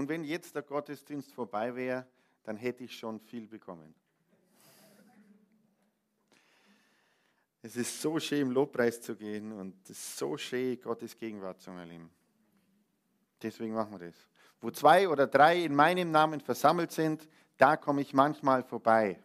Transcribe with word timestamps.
Und 0.00 0.08
wenn 0.08 0.24
jetzt 0.24 0.54
der 0.54 0.62
Gottesdienst 0.62 1.30
vorbei 1.34 1.76
wäre, 1.76 2.06
dann 2.44 2.56
hätte 2.56 2.84
ich 2.84 2.96
schon 2.96 3.20
viel 3.20 3.46
bekommen. 3.46 3.94
Es 7.60 7.76
ist 7.76 8.00
so 8.00 8.18
schön, 8.18 8.40
im 8.40 8.50
Lobpreis 8.50 9.02
zu 9.02 9.14
gehen 9.14 9.52
und 9.52 9.74
es 9.84 9.90
ist 9.90 10.16
so 10.16 10.38
schön, 10.38 10.80
Gottes 10.80 11.18
Gegenwart 11.18 11.60
zu 11.60 11.70
erleben. 11.72 12.10
Deswegen 13.42 13.74
machen 13.74 13.92
wir 13.92 14.06
das. 14.06 14.14
Wo 14.62 14.70
zwei 14.70 15.06
oder 15.06 15.26
drei 15.26 15.64
in 15.64 15.74
meinem 15.74 16.10
Namen 16.10 16.40
versammelt 16.40 16.92
sind, 16.92 17.28
da 17.58 17.76
komme 17.76 18.00
ich 18.00 18.14
manchmal 18.14 18.64
vorbei. 18.64 19.20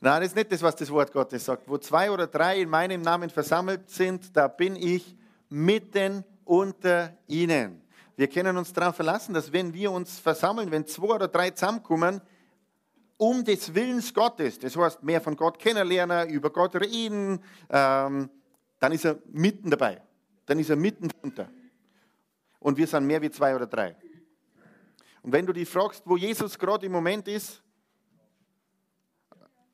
Nein, 0.00 0.22
das 0.22 0.28
ist 0.28 0.36
nicht 0.36 0.50
das, 0.50 0.62
was 0.62 0.76
das 0.76 0.90
Wort 0.90 1.12
Gottes 1.12 1.44
sagt. 1.44 1.68
Wo 1.68 1.76
zwei 1.76 2.10
oder 2.10 2.26
drei 2.28 2.62
in 2.62 2.70
meinem 2.70 3.02
Namen 3.02 3.28
versammelt 3.28 3.90
sind, 3.90 4.34
da 4.34 4.48
bin 4.48 4.74
ich 4.74 5.14
mitten 5.50 6.24
unter 6.46 7.14
ihnen. 7.26 7.82
Wir 8.16 8.28
können 8.28 8.56
uns 8.56 8.72
darauf 8.72 8.96
verlassen, 8.96 9.34
dass 9.34 9.52
wenn 9.52 9.72
wir 9.72 9.90
uns 9.90 10.18
versammeln, 10.18 10.70
wenn 10.70 10.86
zwei 10.86 11.14
oder 11.14 11.28
drei 11.28 11.50
zusammenkommen, 11.50 12.20
um 13.16 13.44
des 13.44 13.74
Willens 13.74 14.12
Gottes, 14.12 14.58
das 14.58 14.76
heißt 14.76 15.02
mehr 15.02 15.20
von 15.20 15.36
Gott 15.36 15.58
kennenlernen, 15.58 16.28
über 16.28 16.50
Gott 16.50 16.74
reden, 16.76 17.42
ähm, 17.70 18.28
dann 18.78 18.92
ist 18.92 19.04
er 19.04 19.18
mitten 19.30 19.70
dabei. 19.70 20.02
Dann 20.46 20.58
ist 20.58 20.70
er 20.70 20.76
mitten 20.76 21.08
drunter. 21.08 21.48
Und 22.58 22.76
wir 22.76 22.86
sind 22.86 23.06
mehr 23.06 23.22
wie 23.22 23.30
zwei 23.30 23.54
oder 23.54 23.66
drei. 23.66 23.96
Und 25.22 25.32
wenn 25.32 25.46
du 25.46 25.52
dich 25.52 25.68
fragst, 25.68 26.02
wo 26.04 26.16
Jesus 26.16 26.58
gerade 26.58 26.86
im 26.86 26.92
Moment 26.92 27.28
ist, 27.28 27.62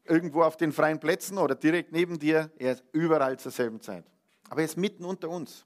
irgendwo 0.04 0.42
auf 0.42 0.56
den 0.56 0.72
freien 0.72 1.00
Plätzen 1.00 1.38
oder 1.38 1.54
direkt 1.54 1.92
neben 1.92 2.18
dir, 2.18 2.50
er 2.58 2.72
ist 2.72 2.84
überall 2.92 3.38
zur 3.38 3.52
selben 3.52 3.80
Zeit. 3.80 4.04
Aber 4.48 4.60
er 4.60 4.66
ist 4.66 4.76
mitten 4.76 5.04
unter 5.04 5.28
uns. 5.28 5.64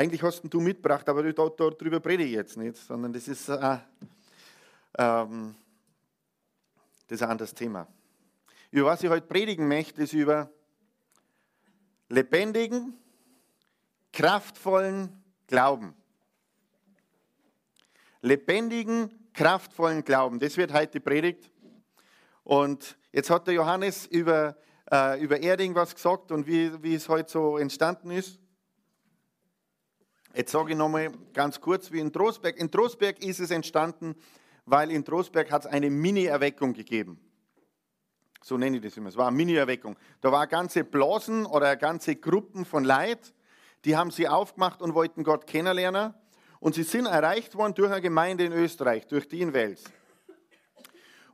Eigentlich 0.00 0.22
hast 0.22 0.42
du 0.44 0.60
mitgebracht, 0.60 1.08
aber 1.08 1.24
darüber 1.32 1.98
predige 1.98 2.28
ich 2.28 2.36
jetzt 2.36 2.56
nicht, 2.56 2.76
sondern 2.76 3.12
das 3.12 3.26
ist, 3.26 3.48
äh, 3.48 3.78
ähm, 4.96 5.56
das 7.08 7.16
ist 7.16 7.22
ein 7.24 7.30
anderes 7.30 7.52
Thema. 7.52 7.88
Über 8.70 8.90
was 8.90 9.02
ich 9.02 9.10
heute 9.10 9.26
predigen 9.26 9.66
möchte, 9.66 10.00
ist 10.00 10.12
über 10.12 10.52
lebendigen, 12.08 12.96
kraftvollen 14.12 15.20
Glauben. 15.48 15.96
Lebendigen, 18.20 19.10
kraftvollen 19.32 20.04
Glauben. 20.04 20.38
Das 20.38 20.56
wird 20.56 20.72
heute 20.72 21.00
predigt. 21.00 21.50
Und 22.44 22.96
jetzt 23.10 23.30
hat 23.30 23.48
der 23.48 23.54
Johannes 23.54 24.06
über, 24.06 24.56
äh, 24.92 25.20
über 25.20 25.40
Erding 25.40 25.74
was 25.74 25.92
gesagt 25.92 26.30
und 26.30 26.46
wie, 26.46 26.80
wie 26.84 26.94
es 26.94 27.08
heute 27.08 27.28
so 27.28 27.58
entstanden 27.58 28.12
ist. 28.12 28.38
Jetzt 30.34 30.52
sage 30.52 30.72
ich 30.72 30.76
nochmal 30.76 31.10
ganz 31.32 31.60
kurz, 31.60 31.90
wie 31.90 32.00
in 32.00 32.12
Trostberg. 32.12 32.56
In 32.58 32.70
Trostberg 32.70 33.22
ist 33.24 33.40
es 33.40 33.50
entstanden, 33.50 34.14
weil 34.66 34.90
in 34.90 35.04
Trostberg 35.04 35.50
hat 35.50 35.64
es 35.64 35.70
eine 35.70 35.90
Mini-Erweckung 35.90 36.74
gegeben. 36.74 37.18
So 38.42 38.56
nenne 38.56 38.76
ich 38.76 38.82
das 38.82 38.96
immer. 38.96 39.08
Es 39.08 39.16
war 39.16 39.28
eine 39.28 39.36
Mini-Erweckung. 39.36 39.96
Da 40.20 40.30
waren 40.30 40.48
ganze 40.48 40.84
Blasen 40.84 41.46
oder 41.46 41.76
ganze 41.76 42.16
Gruppen 42.16 42.64
von 42.64 42.84
Leid, 42.84 43.34
die 43.84 43.96
haben 43.96 44.10
sie 44.10 44.28
aufgemacht 44.28 44.82
und 44.82 44.94
wollten 44.94 45.24
Gott 45.24 45.46
kennenlernen. 45.46 46.14
Und 46.60 46.74
sie 46.74 46.82
sind 46.82 47.06
erreicht 47.06 47.54
worden 47.54 47.74
durch 47.74 47.90
eine 47.90 48.00
Gemeinde 48.00 48.44
in 48.44 48.52
Österreich, 48.52 49.06
durch 49.06 49.28
die 49.28 49.40
in 49.40 49.52
Wels. 49.52 49.84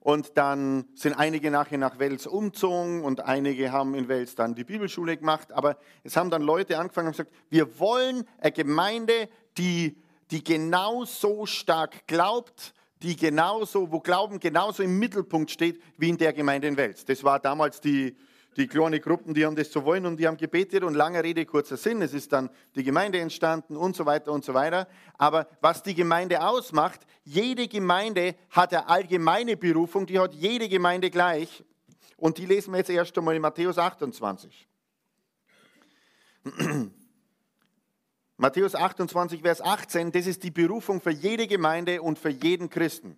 Und 0.05 0.37
dann 0.37 0.85
sind 0.95 1.15
einige 1.15 1.51
nachher 1.51 1.79
nach 1.79 1.99
Wels 1.99 2.27
umgezogen 2.27 3.03
und 3.03 3.23
einige 3.23 3.73
haben 3.73 3.95
in 3.95 4.07
Wels 4.07 4.35
dann 4.35 4.55
die 4.55 4.63
Bibelschule 4.63 5.17
gemacht. 5.17 5.51
Aber 5.51 5.79
es 6.03 6.15
haben 6.15 6.29
dann 6.29 6.43
Leute 6.43 6.79
angefangen 6.79 7.07
und 7.07 7.13
gesagt, 7.15 7.33
wir 7.49 7.81
wollen 7.81 8.29
eine 8.39 8.53
Gemeinde, 8.53 9.31
die, 9.57 9.97
die 10.31 10.45
genauso 10.45 11.47
stark 11.47 12.07
glaubt, 12.07 12.75
die 13.03 13.17
genauso, 13.17 13.91
wo 13.93 14.01
Glauben 14.01 14.41
genauso 14.41 14.83
im 14.83 14.99
Mittelpunkt 14.99 15.51
steht 15.51 15.81
wie 15.97 16.11
in 16.11 16.19
der 16.19 16.35
Gemeinde 16.35 16.69
in 16.69 16.77
Wels. 16.77 17.07
Das 17.07 17.25
war 17.25 17.41
damals 17.41 17.81
die, 17.81 18.15
die 18.57 18.67
kleinen 18.69 19.01
Gruppen, 19.01 19.35
die 19.35 19.45
haben 19.45 19.57
das 19.57 19.73
so 19.73 19.85
wollen 19.85 20.07
und 20.07 20.19
die 20.19 20.27
haben 20.27 20.37
gebetet 20.37 20.85
und 20.85 20.95
lange 20.95 21.23
Rede, 21.23 21.45
kurzer 21.45 21.77
Sinn. 21.77 22.01
Es 22.03 22.15
ist 22.15 22.33
dann 22.33 22.51
die 22.75 22.85
Gemeinde 22.85 23.21
entstanden 23.21 23.77
und 23.77 23.97
so 23.97 24.07
weiter 24.07 24.33
und 24.33 24.45
so 24.45 24.55
weiter. 24.55 24.87
Aber 25.19 25.49
was 25.61 25.83
die 25.83 25.95
Gemeinde 25.95 26.47
ausmacht, 26.47 27.01
jede 27.25 27.69
Gemeinde 27.69 28.37
hat 28.51 28.73
eine 28.73 28.89
allgemeine 28.89 29.57
Berufung, 29.57 30.07
die 30.07 30.19
hat 30.19 30.35
jede 30.35 30.69
Gemeinde 30.69 31.11
gleich. 31.11 31.65
Und 32.17 32.39
die 32.39 32.47
lesen 32.47 32.73
wir 32.73 32.79
jetzt 32.79 32.91
erst 32.91 33.17
einmal 33.19 33.35
in 33.35 33.43
Matthäus 33.43 33.77
28. 33.77 34.69
Matthäus 38.37 38.75
28, 38.75 39.43
Vers 39.43 39.61
18, 39.61 40.11
das 40.13 40.27
ist 40.27 40.43
die 40.43 40.51
Berufung 40.51 41.01
für 41.01 41.11
jede 41.11 41.47
Gemeinde 41.47 42.03
und 42.03 42.19
für 42.19 42.31
jeden 42.31 42.69
Christen. 42.69 43.17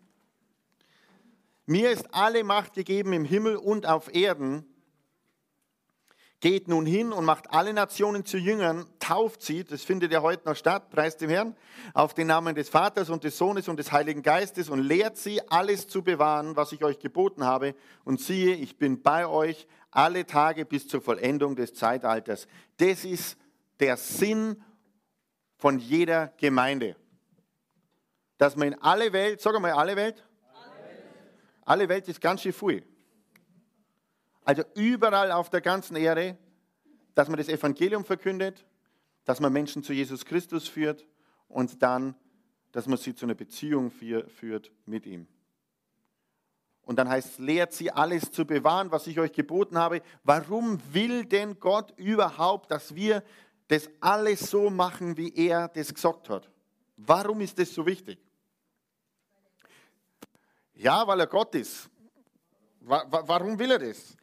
Mir 1.66 1.90
ist 1.90 2.14
alle 2.14 2.44
Macht 2.44 2.74
gegeben 2.74 3.12
im 3.12 3.24
Himmel 3.24 3.56
und 3.56 3.86
auf 3.86 4.14
Erden. 4.14 4.64
Geht 6.40 6.68
nun 6.68 6.84
hin 6.84 7.12
und 7.12 7.24
macht 7.24 7.50
alle 7.50 7.72
Nationen 7.72 8.26
zu 8.26 8.36
Jüngern, 8.36 8.86
tauft 8.98 9.40
sie, 9.40 9.64
das 9.64 9.82
findet 9.82 10.12
ja 10.12 10.20
heute 10.20 10.46
noch 10.46 10.54
statt, 10.54 10.90
preist 10.90 11.22
dem 11.22 11.30
Herrn, 11.30 11.56
auf 11.94 12.12
den 12.12 12.26
Namen 12.26 12.54
des 12.54 12.68
Vaters 12.68 13.08
und 13.08 13.24
des 13.24 13.38
Sohnes 13.38 13.68
und 13.68 13.78
des 13.78 13.90
Heiligen 13.90 14.22
Geistes 14.22 14.68
und 14.68 14.80
lehrt 14.80 15.16
sie, 15.16 15.40
alles 15.48 15.88
zu 15.88 16.02
bewahren, 16.02 16.54
was 16.54 16.72
ich 16.72 16.84
euch 16.84 16.98
geboten 16.98 17.44
habe. 17.44 17.74
Und 18.04 18.20
siehe, 18.20 18.54
ich 18.54 18.76
bin 18.76 19.00
bei 19.00 19.26
euch 19.26 19.66
alle 19.90 20.26
Tage 20.26 20.66
bis 20.66 20.86
zur 20.86 21.00
Vollendung 21.00 21.56
des 21.56 21.72
Zeitalters. 21.72 22.46
Das 22.76 23.06
ist 23.06 23.38
der 23.80 23.96
Sinn 23.96 24.62
von 25.56 25.78
jeder 25.78 26.34
Gemeinde. 26.36 26.96
Dass 28.36 28.56
man 28.56 28.68
in 28.68 28.82
alle 28.82 29.14
Welt, 29.14 29.40
sag 29.40 29.58
mal 29.58 29.70
alle 29.70 29.96
Welt, 29.96 30.22
alle 30.52 30.84
Welt, 30.84 31.04
alle 31.64 31.88
Welt 31.88 32.08
ist 32.08 32.20
ganz 32.20 32.42
schön 32.42 32.52
viel. 32.52 32.84
Also 34.46 34.62
überall 34.76 35.32
auf 35.32 35.50
der 35.50 35.60
ganzen 35.60 35.96
Erde, 35.96 36.38
dass 37.16 37.28
man 37.28 37.36
das 37.36 37.48
Evangelium 37.48 38.04
verkündet, 38.04 38.64
dass 39.24 39.40
man 39.40 39.52
Menschen 39.52 39.82
zu 39.82 39.92
Jesus 39.92 40.24
Christus 40.24 40.68
führt 40.68 41.04
und 41.48 41.82
dann, 41.82 42.14
dass 42.70 42.86
man 42.86 42.96
sie 42.96 43.12
zu 43.12 43.26
einer 43.26 43.34
Beziehung 43.34 43.90
führt 43.90 44.70
mit 44.86 45.04
ihm. 45.04 45.26
Und 46.82 47.00
dann 47.00 47.08
heißt 47.08 47.32
es, 47.32 47.38
lehrt 47.40 47.72
sie 47.72 47.90
alles 47.90 48.30
zu 48.30 48.46
bewahren, 48.46 48.92
was 48.92 49.08
ich 49.08 49.18
euch 49.18 49.32
geboten 49.32 49.76
habe. 49.76 50.00
Warum 50.22 50.80
will 50.92 51.24
denn 51.24 51.58
Gott 51.58 51.92
überhaupt, 51.96 52.70
dass 52.70 52.94
wir 52.94 53.24
das 53.66 53.90
alles 53.98 54.48
so 54.48 54.70
machen, 54.70 55.16
wie 55.16 55.34
er 55.34 55.66
das 55.66 55.92
gesagt 55.92 56.28
hat? 56.28 56.48
Warum 56.96 57.40
ist 57.40 57.58
das 57.58 57.74
so 57.74 57.84
wichtig? 57.84 58.20
Ja, 60.74 61.04
weil 61.04 61.18
er 61.18 61.26
Gott 61.26 61.52
ist. 61.56 61.90
Warum 62.80 63.58
will 63.58 63.72
er 63.72 63.80
das? 63.80 64.16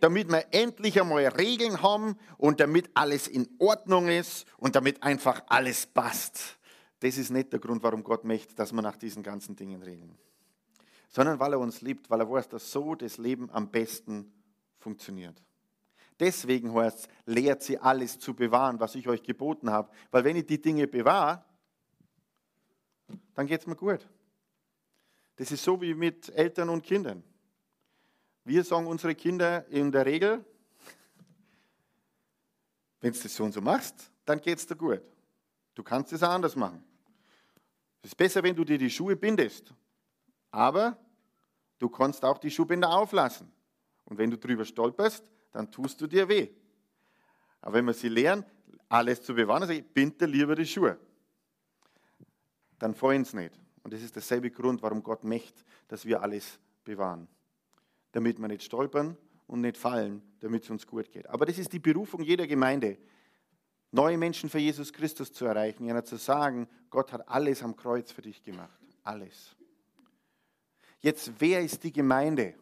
Damit 0.00 0.28
wir 0.28 0.46
endlich 0.52 1.00
einmal 1.00 1.26
Regeln 1.26 1.82
haben 1.82 2.16
und 2.38 2.60
damit 2.60 2.90
alles 2.94 3.28
in 3.28 3.48
Ordnung 3.58 4.08
ist 4.08 4.46
und 4.58 4.74
damit 4.76 5.02
einfach 5.02 5.42
alles 5.48 5.86
passt. 5.86 6.58
Das 7.00 7.16
ist 7.16 7.30
nicht 7.30 7.52
der 7.52 7.60
Grund, 7.60 7.82
warum 7.82 8.02
Gott 8.02 8.24
möchte, 8.24 8.54
dass 8.54 8.72
wir 8.72 8.82
nach 8.82 8.96
diesen 8.96 9.22
ganzen 9.22 9.56
Dingen 9.56 9.82
regeln. 9.82 10.18
Sondern 11.08 11.38
weil 11.38 11.52
er 11.54 11.58
uns 11.58 11.80
liebt, 11.80 12.10
weil 12.10 12.20
er 12.20 12.30
weiß, 12.30 12.48
dass 12.48 12.70
so 12.70 12.94
das 12.94 13.18
Leben 13.18 13.50
am 13.50 13.70
besten 13.70 14.32
funktioniert. 14.78 15.42
Deswegen 16.18 16.74
heißt 16.74 16.98
es, 16.98 17.08
lehrt 17.24 17.62
sie 17.62 17.78
alles 17.78 18.18
zu 18.18 18.34
bewahren, 18.34 18.78
was 18.78 18.94
ich 18.94 19.08
euch 19.08 19.22
geboten 19.22 19.70
habe. 19.70 19.90
Weil 20.10 20.24
wenn 20.24 20.36
ich 20.36 20.46
die 20.46 20.60
Dinge 20.60 20.86
bewahre, 20.86 21.42
dann 23.34 23.46
geht 23.46 23.62
es 23.62 23.66
mir 23.66 23.76
gut. 23.76 24.06
Das 25.36 25.50
ist 25.50 25.64
so 25.64 25.80
wie 25.80 25.94
mit 25.94 26.28
Eltern 26.28 26.68
und 26.68 26.82
Kindern. 26.82 27.24
Wir 28.44 28.64
sagen 28.64 28.86
unsere 28.86 29.14
Kinder 29.14 29.66
in 29.68 29.92
der 29.92 30.06
Regel, 30.06 30.44
wenn 33.00 33.12
du 33.12 33.18
das 33.18 33.34
so 33.34 33.44
und 33.44 33.52
so 33.52 33.60
machst, 33.60 34.10
dann 34.24 34.40
geht 34.40 34.58
es 34.58 34.66
dir 34.66 34.76
gut. 34.76 35.02
Du 35.74 35.82
kannst 35.82 36.12
es 36.12 36.22
auch 36.22 36.30
anders 36.30 36.56
machen. 36.56 36.84
Es 38.02 38.10
ist 38.10 38.16
besser, 38.16 38.42
wenn 38.42 38.54
du 38.54 38.64
dir 38.64 38.78
die 38.78 38.90
Schuhe 38.90 39.16
bindest. 39.16 39.72
Aber 40.50 40.98
du 41.78 41.88
kannst 41.88 42.24
auch 42.24 42.38
die 42.38 42.50
Schuhbinder 42.50 42.90
auflassen. 42.90 43.50
Und 44.04 44.18
wenn 44.18 44.30
du 44.30 44.38
drüber 44.38 44.64
stolperst, 44.64 45.24
dann 45.52 45.70
tust 45.70 46.00
du 46.00 46.06
dir 46.06 46.28
weh. 46.28 46.48
Aber 47.60 47.74
wenn 47.74 47.84
wir 47.84 47.94
sie 47.94 48.08
lernen, 48.08 48.44
alles 48.88 49.22
zu 49.22 49.34
bewahren, 49.34 49.62
also 49.62 49.74
ich 49.74 49.86
binde 49.86 50.26
lieber 50.26 50.54
die 50.54 50.66
Schuhe, 50.66 50.98
dann 52.78 52.94
freuen 52.94 53.24
sie 53.24 53.36
nicht. 53.36 53.54
Und 53.82 53.92
das 53.92 54.02
ist 54.02 54.14
derselbe 54.14 54.50
Grund, 54.50 54.82
warum 54.82 55.02
Gott 55.02 55.24
möchte, 55.24 55.62
dass 55.88 56.04
wir 56.04 56.22
alles 56.22 56.58
bewahren 56.84 57.28
damit 58.12 58.38
wir 58.38 58.48
nicht 58.48 58.62
stolpern 58.62 59.16
und 59.46 59.60
nicht 59.60 59.76
fallen, 59.76 60.22
damit 60.40 60.64
es 60.64 60.70
uns 60.70 60.86
gut 60.86 61.10
geht. 61.10 61.28
Aber 61.28 61.46
das 61.46 61.58
ist 61.58 61.72
die 61.72 61.78
Berufung 61.78 62.22
jeder 62.22 62.46
Gemeinde, 62.46 62.98
neue 63.92 64.18
Menschen 64.18 64.48
für 64.48 64.58
Jesus 64.58 64.92
Christus 64.92 65.32
zu 65.32 65.44
erreichen, 65.44 65.84
ihnen 65.84 66.04
zu 66.04 66.16
sagen, 66.16 66.68
Gott 66.90 67.12
hat 67.12 67.28
alles 67.28 67.62
am 67.62 67.76
Kreuz 67.76 68.12
für 68.12 68.22
dich 68.22 68.42
gemacht. 68.42 68.80
Alles. 69.02 69.56
Jetzt, 71.00 71.32
wer 71.38 71.60
ist 71.60 71.82
die 71.82 71.92
Gemeinde? 71.92 72.54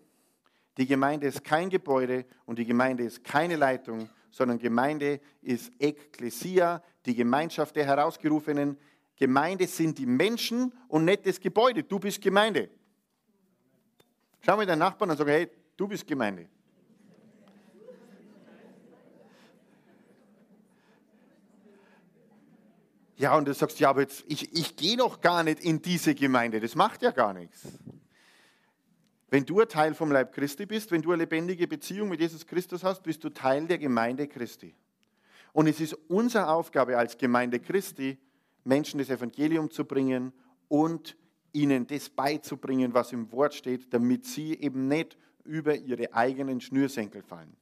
Die 0.76 0.86
Gemeinde 0.86 1.26
ist 1.26 1.42
kein 1.42 1.70
Gebäude 1.70 2.24
und 2.46 2.58
die 2.58 2.64
Gemeinde 2.64 3.02
ist 3.02 3.24
keine 3.24 3.56
Leitung, 3.56 4.08
sondern 4.30 4.58
Gemeinde 4.58 5.20
ist 5.42 5.72
Ekklesia, 5.78 6.82
die 7.04 7.14
Gemeinschaft 7.14 7.74
der 7.74 7.84
Herausgerufenen 7.84 8.78
Gemeinde 9.18 9.66
sind 9.66 9.98
die 9.98 10.06
Menschen 10.06 10.72
und 10.86 11.04
nicht 11.04 11.26
das 11.26 11.40
Gebäude. 11.40 11.82
Du 11.82 11.98
bist 11.98 12.22
Gemeinde. 12.22 12.70
Schau 14.40 14.56
mal 14.56 14.67
deinen 14.67 14.79
Nachbarn 14.79 15.11
und 15.11 15.17
sag, 15.17 15.29
hey, 15.29 15.49
du 15.76 15.88
bist 15.88 16.06
Gemeinde. 16.06 16.49
Ja, 23.19 23.37
und 23.37 23.49
du 23.49 23.52
sagst, 23.52 23.81
ja, 23.81 23.90
aber 23.90 24.02
jetzt, 24.02 24.25
ich, 24.29 24.56
ich 24.56 24.76
gehe 24.76 24.96
doch 24.96 25.20
gar 25.20 25.43
nicht 25.43 25.58
in 25.61 25.82
diese 25.82 26.14
Gemeinde. 26.14 26.61
Das 26.61 26.76
macht 26.76 27.02
ja 27.02 27.11
gar 27.11 27.32
nichts. 27.35 27.67
Wenn 29.29 29.44
du 29.44 29.61
ein 29.61 29.69
Teil 29.69 29.94
vom 29.94 30.12
Leib 30.12 30.32
Christi 30.32 30.67
bist, 30.67 30.90
wenn 30.93 31.02
du 31.02 31.11
eine 31.11 31.25
lebendige 31.25 31.67
Beziehung 31.67 32.08
mit 32.08 32.20
Jesus 32.20 32.46
Christus 32.46 32.85
hast, 32.85 33.02
bist 33.02 33.23
du 33.25 33.29
Teil 33.29 33.67
der 33.67 33.79
Gemeinde 33.79 34.29
Christi. 34.29 34.75
Und 35.52 35.67
es 35.67 35.81
ist 35.81 35.94
unsere 36.08 36.49
Aufgabe 36.49 36.96
als 36.96 37.19
Gemeinde 37.19 37.58
Christi, 37.58 38.19
Menschen 38.62 38.99
das 38.99 39.11
Evangelium 39.11 39.70
zu 39.70 39.85
bringen 39.85 40.32
und 40.69 41.17
ihnen 41.52 41.86
das 41.86 42.08
beizubringen, 42.08 42.92
was 42.94 43.12
im 43.12 43.30
Wort 43.32 43.54
steht, 43.54 43.92
damit 43.92 44.26
sie 44.26 44.54
eben 44.54 44.88
nicht 44.88 45.16
über 45.44 45.74
ihre 45.74 46.12
eigenen 46.12 46.60
Schnürsenkel 46.60 47.22
fallen. 47.22 47.56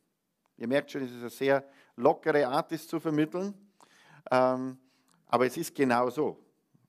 Ihr 0.59 0.69
merkt 0.69 0.91
schon, 0.91 1.03
es 1.03 1.11
ist 1.11 1.21
eine 1.21 1.31
sehr 1.31 1.65
lockere 1.97 2.47
Art, 2.49 2.73
das 2.73 2.89
zu 2.89 2.99
vermitteln. 2.99 3.55
Ähm, 4.31 4.79
aber 5.29 5.47
es 5.47 5.57
ist 5.57 5.75
genau 5.75 6.11
so. 6.11 6.39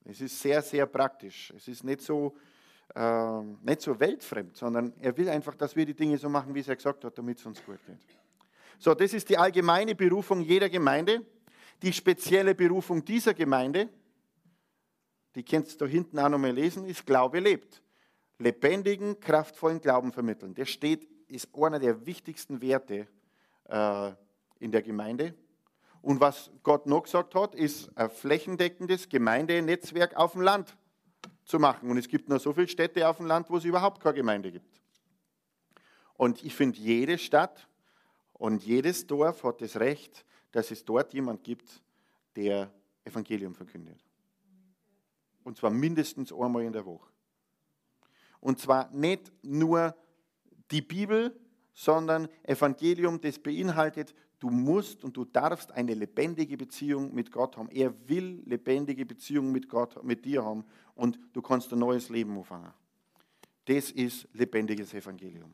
Es 0.05 0.21
ist 0.21 0.39
sehr, 0.39 0.61
sehr 0.61 0.85
praktisch. 0.85 1.51
Es 1.55 1.67
ist 1.67 1.83
nicht 1.83 2.01
so, 2.01 2.35
äh, 2.95 3.41
nicht 3.61 3.81
so 3.81 3.99
weltfremd, 3.99 4.55
sondern 4.55 4.93
er 4.99 5.15
will 5.17 5.29
einfach, 5.29 5.55
dass 5.55 5.75
wir 5.75 5.85
die 5.85 5.93
Dinge 5.93 6.17
so 6.17 6.29
machen, 6.29 6.55
wie 6.55 6.61
es 6.61 6.67
er 6.67 6.75
gesagt 6.75 7.03
hat, 7.03 7.17
damit 7.17 7.39
es 7.39 7.45
uns 7.45 7.63
gut 7.63 7.79
geht. 7.85 7.97
So, 8.79 8.93
das 8.93 9.13
ist 9.13 9.27
die 9.29 9.37
allgemeine 9.37 9.95
Berufung 9.95 10.41
jeder 10.41 10.69
Gemeinde. 10.69 11.25
Die 11.81 11.93
spezielle 11.93 12.55
Berufung 12.55 13.05
dieser 13.05 13.35
Gemeinde, 13.35 13.89
die 15.37 15.43
kennst 15.43 15.79
du 15.79 15.85
da 15.85 15.91
hinten 15.91 16.17
auch 16.17 16.29
nochmal 16.29 16.51
lesen, 16.51 16.83
ist 16.87 17.05
Glaube 17.05 17.39
lebt. 17.39 17.83
Lebendigen, 18.39 19.19
kraftvollen 19.19 19.79
Glauben 19.79 20.11
vermitteln. 20.11 20.55
Das 20.55 20.67
steht, 20.67 21.07
ist 21.27 21.49
einer 21.53 21.77
der 21.77 22.07
wichtigsten 22.07 22.59
Werte 22.59 23.07
äh, 23.65 24.11
in 24.59 24.71
der 24.71 24.81
Gemeinde. 24.81 25.35
Und 26.01 26.19
was 26.19 26.49
Gott 26.63 26.87
noch 26.87 27.03
gesagt 27.03 27.35
hat, 27.35 27.53
ist 27.53 27.95
ein 27.95 28.09
flächendeckendes 28.09 29.09
Gemeindenetzwerk 29.09 30.15
auf 30.15 30.31
dem 30.31 30.41
Land 30.41 30.75
zu 31.45 31.59
machen. 31.59 31.91
Und 31.91 31.97
es 31.99 32.07
gibt 32.07 32.29
nur 32.29 32.39
so 32.39 32.51
viele 32.51 32.67
Städte 32.67 33.07
auf 33.07 33.17
dem 33.17 33.27
Land, 33.27 33.47
wo 33.51 33.57
es 33.57 33.63
überhaupt 33.63 34.01
keine 34.01 34.15
Gemeinde 34.15 34.51
gibt. 34.51 34.81
Und 36.15 36.43
ich 36.43 36.55
finde, 36.55 36.79
jede 36.79 37.19
Stadt 37.19 37.67
und 38.33 38.63
jedes 38.63 39.05
Dorf 39.05 39.43
hat 39.43 39.61
das 39.61 39.79
Recht, 39.79 40.25
dass 40.51 40.71
es 40.71 40.83
dort 40.83 41.13
jemand 41.13 41.43
gibt, 41.43 41.83
der 42.35 42.71
Evangelium 43.03 43.53
verkündet. 43.53 44.06
Und 45.47 45.55
zwar 45.55 45.69
mindestens 45.69 46.33
einmal 46.33 46.63
in 46.63 46.73
der 46.73 46.85
Woche. 46.85 47.09
Und 48.41 48.59
zwar 48.59 48.91
nicht 48.91 49.31
nur 49.43 49.95
die 50.71 50.81
Bibel, 50.81 51.39
sondern 51.71 52.27
Evangelium, 52.43 53.21
das 53.21 53.39
beinhaltet, 53.39 54.13
du 54.39 54.49
musst 54.49 55.05
und 55.05 55.15
du 55.15 55.23
darfst 55.23 55.71
eine 55.71 55.93
lebendige 55.93 56.57
Beziehung 56.57 57.13
mit 57.13 57.31
Gott 57.31 57.55
haben. 57.55 57.69
Er 57.69 57.93
will 58.09 58.43
lebendige 58.45 59.05
Beziehung 59.05 59.53
mit 59.53 59.69
Gott, 59.69 60.03
mit 60.03 60.25
dir 60.25 60.43
haben 60.43 60.65
und 60.95 61.17
du 61.31 61.41
kannst 61.41 61.71
ein 61.71 61.79
neues 61.79 62.09
Leben 62.09 62.37
anfangen. 62.37 62.73
Das 63.63 63.89
ist 63.91 64.27
lebendiges 64.33 64.93
Evangelium. 64.93 65.53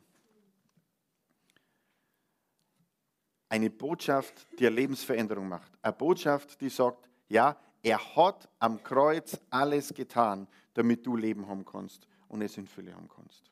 Eine 3.48 3.70
Botschaft, 3.70 4.48
die 4.58 4.66
eine 4.66 4.74
Lebensveränderung 4.74 5.46
macht. 5.46 5.70
Eine 5.82 5.92
Botschaft, 5.92 6.60
die 6.60 6.68
sagt, 6.68 7.08
ja, 7.28 7.56
er 7.84 8.16
hat 8.16 8.48
am 8.58 8.82
Kreuz 8.82 9.38
alles 9.50 9.92
getan, 9.92 10.48
damit 10.72 11.06
du 11.06 11.16
Leben 11.16 11.46
haben 11.46 11.66
kannst 11.66 12.08
und 12.28 12.40
es 12.40 12.56
in 12.56 12.66
Fülle 12.66 12.94
haben 12.94 13.08
kannst. 13.08 13.50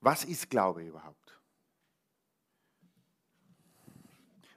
Was 0.00 0.24
ist 0.24 0.48
Glaube 0.48 0.84
überhaupt? 0.84 1.36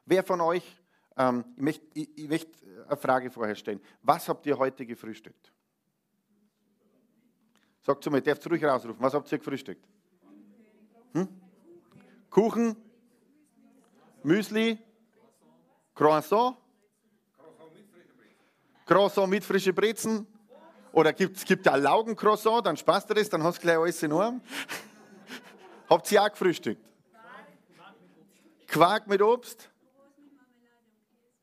Wer 0.06 0.24
von 0.24 0.42
euch, 0.42 0.78
ähm, 1.18 1.44
ich, 1.56 1.62
möchte, 1.64 1.86
ich, 1.96 2.18
ich 2.18 2.30
möchte 2.30 2.86
eine 2.88 2.98
Frage 2.98 3.32
vorher 3.32 3.56
stellen. 3.56 3.82
Was 4.04 4.30
habt 4.30 4.46
ihr 4.46 4.58
heute 4.60 4.86
gefrühstückt? 4.86 5.52
Sagt 7.82 8.04
zu 8.04 8.12
mir, 8.12 8.22
darfst 8.22 8.46
du 8.46 8.50
ruhig 8.50 8.64
rausrufen. 8.64 9.02
Was 9.02 9.16
habt 9.16 9.32
ihr 9.32 9.40
gefrühstückt? 9.40 9.88
Hm? 11.14 11.28
Kuchen? 12.30 12.76
Müsli? 14.22 14.78
Croissant? 16.00 16.56
Croissant 18.86 19.28
mit 19.28 19.44
frischen 19.44 19.76
Brezen? 19.76 20.26
Oder 20.94 21.12
gibt 21.12 21.36
es 21.36 21.44
gibt 21.44 21.68
ein 21.68 21.84
Laugencroissant, 21.84 22.66
dann 22.66 22.78
spasst 22.78 23.10
du 23.10 23.14
das, 23.14 23.28
dann 23.28 23.44
hast 23.44 23.58
du 23.58 23.64
gleich 23.64 23.78
alles 23.78 24.02
in 24.02 24.14
Arm. 24.14 24.42
Habt 25.90 26.10
ihr 26.10 26.24
auch 26.24 26.30
gefrühstückt? 26.30 26.82
Quark 28.68 29.08
mit 29.08 29.22
Obst? 29.22 29.70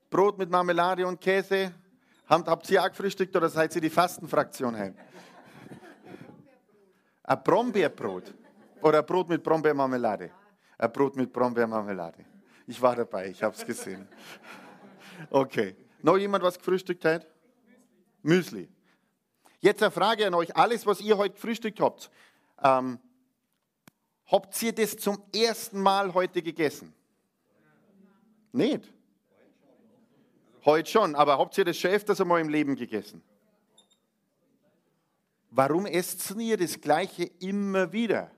Brot 0.09 0.39
mit 0.39 0.49
Marmelade 0.49 1.07
und 1.07 1.21
Käse? 1.21 1.75
Habt 2.27 2.71
ihr 2.71 2.83
auch 2.83 2.89
gefrühstückt 2.89 3.37
oder 3.37 3.51
seid 3.51 3.75
ihr 3.75 3.83
die 3.83 3.91
Fastenfraktion 3.91 4.75
heim? 4.75 4.97
Ein 7.25 7.43
Brombeerbrot 7.45 8.33
oder 8.81 9.01
ein 9.01 9.07
Brot 9.07 9.29
mit 9.29 9.43
Brombeermarmelade? 9.43 10.31
Ein 10.79 10.93
Brot 10.93 11.15
mit 11.15 11.31
Brombeermarmelade. 11.31 12.36
Ich 12.67 12.81
war 12.83 12.97
dabei, 12.97 13.29
ich 13.29 13.43
habe 13.43 13.55
es 13.55 13.65
gesehen. 13.65 14.09
Okay. 15.31 15.77
Noch 16.03 16.19
jemand 16.19 16.45
was 16.45 16.59
gefrühstückt 16.59 17.05
hat? 17.05 17.27
Müsli. 18.23 18.69
Jetzt 19.61 19.83
eine 19.83 19.91
Frage 19.91 20.27
an 20.27 20.35
euch. 20.35 20.55
Alles, 20.57 20.87
was 20.87 21.01
ihr 21.01 21.17
heute 21.17 21.35
gefrühstückt 21.35 21.81
habt, 21.81 22.11
ähm, 22.63 22.99
Habt 24.27 24.61
ihr 24.63 24.73
das 24.73 24.97
zum 24.97 25.23
ersten 25.35 25.81
Mal 25.81 26.13
heute 26.13 26.43
gegessen? 26.43 26.93
Nicht. 28.53 28.93
Heute 30.65 30.91
schon, 30.91 31.15
aber 31.15 31.39
habt 31.39 31.57
ihr 31.59 31.65
das 31.65 31.77
schon 31.77 31.93
öfters 31.93 32.21
einmal 32.21 32.41
im 32.41 32.49
Leben 32.49 32.75
gegessen? 32.75 33.23
Warum 35.51 35.87
esst 35.87 36.35
ihr 36.37 36.57
das 36.57 36.81
Gleiche 36.81 37.31
immer 37.39 37.93
wieder? 37.93 38.31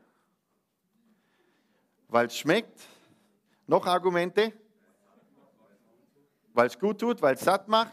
Weil 2.09 2.27
es 2.27 2.37
schmeckt? 2.37 2.81
Noch 3.69 3.87
Argumente? 3.87 4.53
Weil 6.55 6.67
es 6.69 6.79
gut 6.79 6.99
tut, 6.99 7.21
weil 7.21 7.35
es 7.35 7.43
satt 7.43 7.69
macht? 7.69 7.93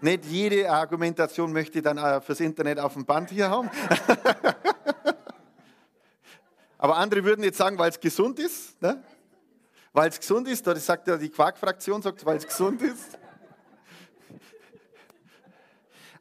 Nicht 0.00 0.24
jede 0.24 0.68
Argumentation 0.68 1.52
möchte 1.52 1.78
ich 1.78 1.84
dann 1.84 1.96
äh, 1.96 2.20
fürs 2.20 2.40
Internet 2.40 2.80
auf 2.80 2.94
dem 2.94 3.06
Band 3.06 3.30
hier 3.30 3.48
haben. 3.48 3.70
Aber 6.78 6.96
andere 6.96 7.22
würden 7.22 7.44
jetzt 7.44 7.58
sagen, 7.58 7.78
weil 7.78 7.90
es 7.90 8.00
gesund 8.00 8.40
ist. 8.40 8.82
Ne? 8.82 9.00
Weil 9.92 10.08
es 10.08 10.18
gesund 10.18 10.48
ist, 10.48 10.66
das 10.66 10.84
sagt 10.84 11.06
ja 11.06 11.16
die 11.16 11.30
Quark-Fraktion, 11.30 12.02
sagt, 12.02 12.26
weil 12.26 12.38
es 12.38 12.48
gesund 12.48 12.82
ist. 12.82 13.16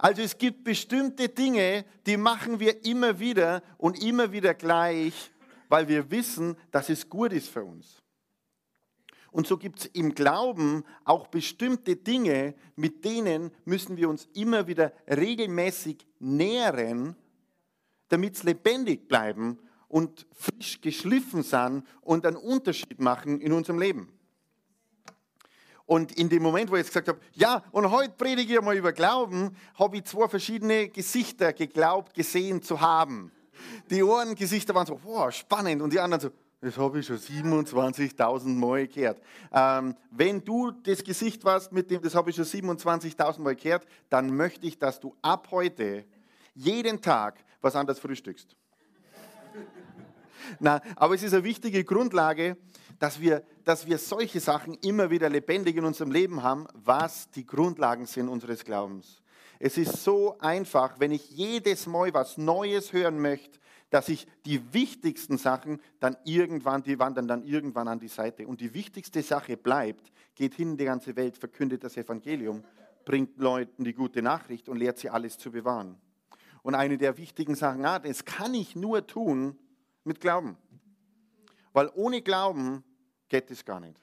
Also 0.02 0.24
es 0.24 0.36
gibt 0.36 0.64
bestimmte 0.64 1.30
Dinge, 1.30 1.86
die 2.08 2.18
machen 2.18 2.60
wir 2.60 2.84
immer 2.86 3.20
wieder 3.20 3.62
und 3.78 4.02
immer 4.04 4.32
wieder 4.32 4.56
gleich, 4.56 5.14
weil 5.70 5.88
wir 5.88 6.10
wissen, 6.10 6.58
dass 6.72 6.90
es 6.90 7.08
gut 7.08 7.32
ist 7.34 7.50
für 7.50 7.64
uns. 7.64 8.02
Und 9.30 9.46
so 9.46 9.58
gibt 9.58 9.82
es 9.82 9.86
im 9.86 10.16
Glauben 10.16 10.84
auch 11.06 11.28
bestimmte 11.28 11.96
Dinge, 11.96 12.56
mit 12.76 13.06
denen 13.06 13.52
müssen 13.64 13.96
wir 13.96 14.10
uns 14.10 14.28
immer 14.34 14.66
wieder 14.66 14.92
regelmäßig 15.08 16.08
nähren, 16.18 17.16
damit 18.10 18.38
es 18.38 18.42
lebendig 18.42 19.08
bleiben 19.08 19.60
und 19.88 20.26
frisch 20.32 20.82
geschliffen 20.82 21.44
sind 21.44 21.86
und 22.02 22.26
einen 22.26 22.38
Unterschied 22.38 23.00
machen 23.00 23.40
in 23.40 23.54
unserem 23.54 23.78
Leben. 23.78 24.12
Und 25.92 26.14
in 26.14 26.30
dem 26.30 26.42
Moment, 26.42 26.72
wo 26.72 26.76
ich 26.76 26.84
jetzt 26.84 26.88
gesagt 26.88 27.10
habe, 27.10 27.20
ja, 27.34 27.62
und 27.74 27.92
heute 27.92 28.14
predige 28.14 28.54
ich 28.54 28.62
mal 28.62 28.78
über 28.78 28.94
Glauben, 28.94 29.58
habe 29.78 29.98
ich 29.98 30.06
zwei 30.06 30.30
verschiedene 30.30 30.88
Gesichter 30.88 31.52
geglaubt, 31.52 32.14
gesehen 32.14 32.62
zu 32.62 32.80
haben. 32.80 33.30
Die 33.90 34.02
einen 34.02 34.36
Gesichter 34.36 34.74
waren 34.74 34.86
so, 34.86 34.98
wow, 35.04 35.30
spannend, 35.34 35.82
und 35.82 35.92
die 35.92 36.00
anderen 36.00 36.22
so, 36.22 36.30
das 36.62 36.78
habe 36.78 37.02
ich 37.02 37.08
schon 37.08 37.18
27.000 37.18 38.48
Mal 38.56 38.88
gehört. 38.88 39.22
Ähm, 39.52 39.98
wenn 40.12 40.42
du 40.42 40.72
das 40.72 41.04
Gesicht 41.04 41.44
warst 41.44 41.74
mit 41.74 41.92
dem, 41.92 42.02
das 42.02 42.16
habe 42.16 42.30
ich 42.30 42.38
schon 42.38 42.46
27.000 42.46 43.42
Mal 43.42 43.58
gehört, 43.58 43.86
dann 44.10 44.34
möchte 44.34 44.66
ich, 44.68 44.80
dass 44.80 44.98
du 44.98 45.14
ab 45.22 45.50
heute 45.52 46.06
jeden 46.56 47.02
Tag 47.02 47.44
was 47.60 47.76
anderes 47.76 48.00
frühstückst. 48.00 48.56
Na, 50.62 50.82
aber 50.96 51.16
es 51.16 51.24
ist 51.24 51.34
eine 51.34 51.44
wichtige 51.44 51.84
Grundlage, 51.84 52.56
dass 53.02 53.20
wir, 53.20 53.44
dass 53.64 53.88
wir 53.88 53.98
solche 53.98 54.40
Sachen 54.40 54.76
immer 54.76 55.10
wieder 55.10 55.28
lebendig 55.28 55.76
in 55.76 55.86
unserem 55.86 56.12
Leben 56.12 56.44
haben, 56.44 56.68
was 56.76 57.32
die 57.32 57.48
Grundlagen 57.48 58.06
sind 58.06 58.30
unseres 58.30 58.64
Glaubens. 58.64 59.24
Es 59.58 59.76
ist 59.80 60.04
so 60.04 60.38
einfach, 60.38 61.00
wenn 61.00 61.10
ich 61.10 61.32
jedes 61.32 61.88
Mal 61.88 62.14
was 62.14 62.38
Neues 62.38 62.94
hören 62.94 63.20
möchte, 63.20 63.60
dass 63.90 64.08
ich 64.08 64.28
die 64.46 64.72
wichtigsten 64.72 65.40
Sachen 65.40 65.82
dann 66.00 66.16
irgendwann, 66.26 66.84
die 66.84 67.00
wandern 67.00 67.28
dann 67.28 67.44
irgendwann 67.44 67.88
an 67.88 68.00
die 68.00 68.08
Seite. 68.08 68.46
Und 68.46 68.62
die 68.62 68.76
wichtigste 68.76 69.24
Sache 69.24 69.58
bleibt, 69.58 70.12
geht 70.36 70.54
hin 70.54 70.74
in 70.74 70.78
die 70.78 70.86
ganze 70.86 71.16
Welt, 71.16 71.40
verkündet 71.40 71.84
das 71.84 71.98
Evangelium, 71.98 72.64
bringt 73.04 73.40
Leuten 73.40 73.84
die 73.84 73.94
gute 73.94 74.22
Nachricht 74.22 74.70
und 74.70 74.78
lehrt 74.78 75.00
sie 75.00 75.10
alles 75.10 75.40
zu 75.40 75.50
bewahren. 75.50 75.98
Und 76.62 76.76
eine 76.76 77.00
der 77.00 77.18
wichtigen 77.18 77.56
Sachen, 77.56 77.84
ah, 77.84 77.98
das 77.98 78.26
kann 78.26 78.54
ich 78.54 78.76
nur 78.76 79.08
tun 79.08 79.58
mit 80.04 80.22
Glauben. 80.22 80.56
Weil 81.74 81.90
ohne 81.96 82.22
Glauben 82.22 82.84
geht 83.32 83.50
es 83.50 83.64
gar 83.64 83.80
nicht. 83.80 83.98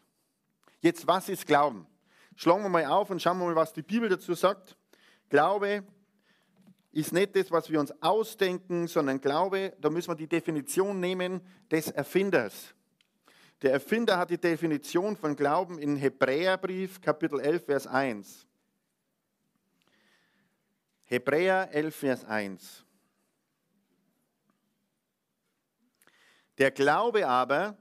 Jetzt, 0.80 1.06
was 1.06 1.28
ist 1.28 1.46
Glauben? 1.46 1.86
Schlagen 2.34 2.62
wir 2.62 2.70
mal 2.70 2.86
auf 2.86 3.10
und 3.10 3.20
schauen 3.20 3.38
wir 3.38 3.44
mal, 3.44 3.56
was 3.56 3.74
die 3.74 3.82
Bibel 3.82 4.08
dazu 4.08 4.32
sagt. 4.32 4.74
Glaube 5.28 5.84
ist 6.92 7.12
nicht 7.12 7.36
das, 7.36 7.50
was 7.50 7.68
wir 7.68 7.78
uns 7.78 7.92
ausdenken, 8.02 8.88
sondern 8.88 9.20
Glaube, 9.20 9.76
da 9.80 9.90
müssen 9.90 10.10
wir 10.10 10.14
die 10.14 10.26
Definition 10.26 10.98
nehmen 10.98 11.42
des 11.70 11.90
Erfinders. 11.90 12.74
Der 13.60 13.72
Erfinder 13.72 14.16
hat 14.16 14.30
die 14.30 14.38
Definition 14.38 15.14
von 15.14 15.36
Glauben 15.36 15.78
in 15.78 15.96
Hebräerbrief, 15.96 17.02
Kapitel 17.02 17.38
11, 17.38 17.64
Vers 17.66 17.86
1. 17.86 18.46
Hebräer 21.04 21.68
11, 21.72 21.94
Vers 21.94 22.24
1. 22.24 22.84
Der 26.56 26.70
Glaube 26.70 27.28
aber 27.28 27.76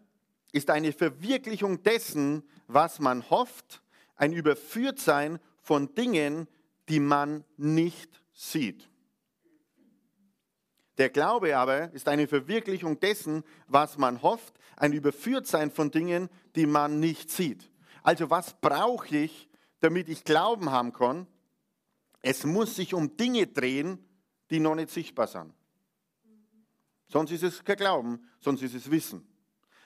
ist 0.51 0.69
eine 0.69 0.93
Verwirklichung 0.93 1.83
dessen, 1.83 2.43
was 2.67 2.99
man 2.99 3.29
hofft, 3.29 3.81
ein 4.15 4.33
Überführtsein 4.33 5.39
von 5.61 5.93
Dingen, 5.93 6.47
die 6.89 6.99
man 6.99 7.43
nicht 7.57 8.21
sieht. 8.33 8.89
Der 10.97 11.09
Glaube 11.09 11.55
aber 11.57 11.91
ist 11.93 12.07
eine 12.07 12.27
Verwirklichung 12.27 12.99
dessen, 12.99 13.43
was 13.67 13.97
man 13.97 14.21
hofft, 14.21 14.57
ein 14.77 14.93
Überführtsein 14.93 15.69
von 15.69 15.91
Dingen, 15.91 16.29
die 16.55 16.65
man 16.65 16.99
nicht 16.99 17.29
sieht. 17.29 17.69
Also 18.01 18.29
was 18.29 18.53
brauche 18.59 19.15
ich, 19.15 19.49
damit 19.79 20.09
ich 20.09 20.23
Glauben 20.23 20.71
haben 20.71 20.93
kann? 20.93 21.27
Es 22.21 22.45
muss 22.45 22.75
sich 22.75 22.93
um 22.93 23.15
Dinge 23.15 23.47
drehen, 23.47 24.03
die 24.49 24.59
noch 24.59 24.75
nicht 24.75 24.89
sichtbar 24.89 25.27
sind. 25.27 25.53
Sonst 27.09 27.31
ist 27.31 27.43
es 27.43 27.63
kein 27.63 27.77
Glauben, 27.77 28.27
sonst 28.39 28.61
ist 28.63 28.73
es 28.73 28.89
Wissen. 28.89 29.27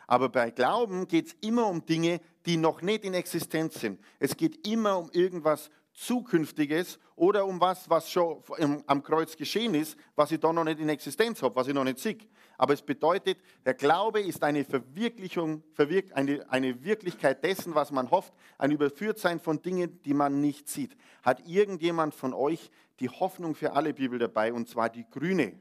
Aber 0.07 0.29
bei 0.29 0.51
Glauben 0.51 1.07
geht 1.07 1.27
es 1.27 1.33
immer 1.41 1.67
um 1.67 1.85
Dinge, 1.85 2.19
die 2.45 2.57
noch 2.57 2.81
nicht 2.81 3.03
in 3.05 3.13
Existenz 3.13 3.79
sind. 3.79 3.99
Es 4.19 4.35
geht 4.35 4.67
immer 4.67 4.97
um 4.97 5.09
irgendwas 5.11 5.69
Zukünftiges 5.93 6.99
oder 7.15 7.45
um 7.45 7.59
was, 7.59 7.89
was 7.89 8.09
schon 8.09 8.41
am 8.87 9.03
Kreuz 9.03 9.35
geschehen 9.35 9.75
ist, 9.75 9.97
was 10.15 10.31
ich 10.31 10.39
da 10.39 10.51
noch 10.51 10.63
nicht 10.63 10.79
in 10.79 10.89
Existenz 10.89 11.41
habe, 11.41 11.55
was 11.55 11.67
ich 11.67 11.73
noch 11.73 11.83
nicht 11.83 11.99
sehe. 11.99 12.17
Aber 12.57 12.73
es 12.73 12.81
bedeutet, 12.81 13.39
der 13.65 13.73
Glaube 13.73 14.21
ist 14.21 14.43
eine 14.43 14.63
Verwirklichung, 14.63 15.63
eine, 16.11 16.83
Wirklichkeit 16.83 17.43
dessen, 17.43 17.75
was 17.75 17.91
man 17.91 18.11
hofft, 18.11 18.33
ein 18.57 18.71
Überführtsein 18.71 19.39
von 19.39 19.61
Dingen, 19.61 20.01
die 20.03 20.13
man 20.13 20.41
nicht 20.41 20.69
sieht. 20.69 20.95
Hat 21.23 21.47
irgendjemand 21.47 22.13
von 22.13 22.33
euch 22.33 22.69
die 22.99 23.09
Hoffnung 23.09 23.55
für 23.55 23.73
alle 23.73 23.93
Bibel 23.93 24.19
dabei, 24.19 24.53
und 24.53 24.69
zwar 24.69 24.89
die 24.89 25.09
grüne? 25.09 25.59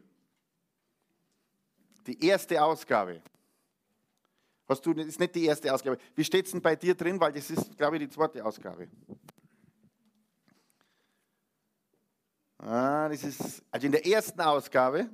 Die 2.07 2.25
erste 2.25 2.63
Ausgabe. 2.63 3.23
Hast 4.71 4.87
du, 4.87 4.95
das 4.95 5.05
ist 5.07 5.19
nicht 5.19 5.35
die 5.35 5.47
erste 5.47 5.75
Ausgabe. 5.75 5.99
Wie 6.15 6.23
steht 6.23 6.47
es 6.47 6.53
denn 6.53 6.63
bei 6.63 6.77
dir 6.77 6.95
drin? 6.95 7.19
Weil 7.19 7.33
das 7.33 7.51
ist, 7.51 7.77
glaube 7.77 7.97
ich, 7.97 8.05
die 8.05 8.09
zweite 8.09 8.45
Ausgabe. 8.45 8.87
Ah, 12.57 13.09
das 13.09 13.25
ist, 13.25 13.65
also 13.69 13.87
in 13.87 13.91
der 13.91 14.07
ersten 14.07 14.41
Ausgabe, 14.41 15.11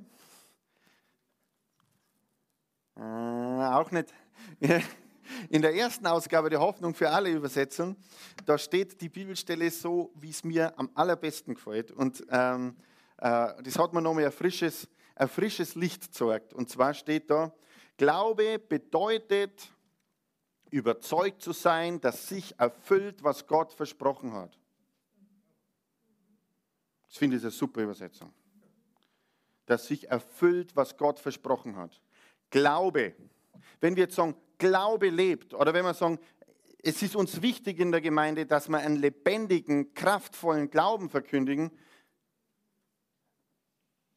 ah, 2.93 3.79
auch 3.79 3.89
nicht, 3.89 4.13
in 5.49 5.63
der 5.63 5.73
ersten 5.73 6.05
Ausgabe 6.05 6.51
der 6.51 6.59
Hoffnung 6.59 6.93
für 6.93 7.09
alle 7.09 7.31
Übersetzung, 7.31 7.95
da 8.45 8.59
steht 8.59 9.01
die 9.01 9.09
Bibelstelle 9.09 9.71
so, 9.71 10.11
wie 10.13 10.29
es 10.29 10.43
mir 10.43 10.77
am 10.77 10.91
allerbesten 10.93 11.55
gefällt. 11.55 11.91
Und 11.91 12.23
ähm, 12.29 12.75
äh, 13.17 13.63
das 13.63 13.79
hat 13.79 13.91
mir 13.91 14.03
nochmal 14.03 14.25
ein 14.25 14.31
frisches, 14.31 14.87
ein 15.15 15.27
frisches 15.27 15.73
Licht 15.73 16.03
gezeigt. 16.03 16.53
Und 16.53 16.69
zwar 16.69 16.93
steht 16.93 17.31
da, 17.31 17.51
Glaube 17.97 18.59
bedeutet, 18.59 19.71
überzeugt 20.69 21.41
zu 21.41 21.51
sein, 21.51 21.99
dass 21.99 22.27
sich 22.27 22.59
erfüllt, 22.59 23.23
was 23.23 23.47
Gott 23.47 23.73
versprochen 23.73 24.33
hat. 24.33 24.57
Ich 27.09 27.17
finde, 27.17 27.37
das 27.37 27.43
eine 27.45 27.51
super 27.51 27.81
Übersetzung. 27.81 28.31
Dass 29.65 29.87
sich 29.87 30.09
erfüllt, 30.09 30.75
was 30.75 30.97
Gott 30.97 31.19
versprochen 31.19 31.75
hat. 31.75 31.99
Glaube. 32.49 33.15
Wenn 33.79 33.95
wir 33.95 34.03
jetzt 34.03 34.15
sagen, 34.15 34.35
Glaube 34.57 35.09
lebt, 35.09 35.53
oder 35.53 35.73
wenn 35.73 35.85
wir 35.85 35.93
sagen, 35.93 36.19
es 36.83 37.01
ist 37.01 37.15
uns 37.15 37.41
wichtig 37.41 37.79
in 37.79 37.91
der 37.91 38.01
Gemeinde, 38.01 38.45
dass 38.45 38.69
wir 38.69 38.77
einen 38.77 38.97
lebendigen, 38.97 39.93
kraftvollen 39.93 40.69
Glauben 40.69 41.09
verkündigen, 41.09 41.71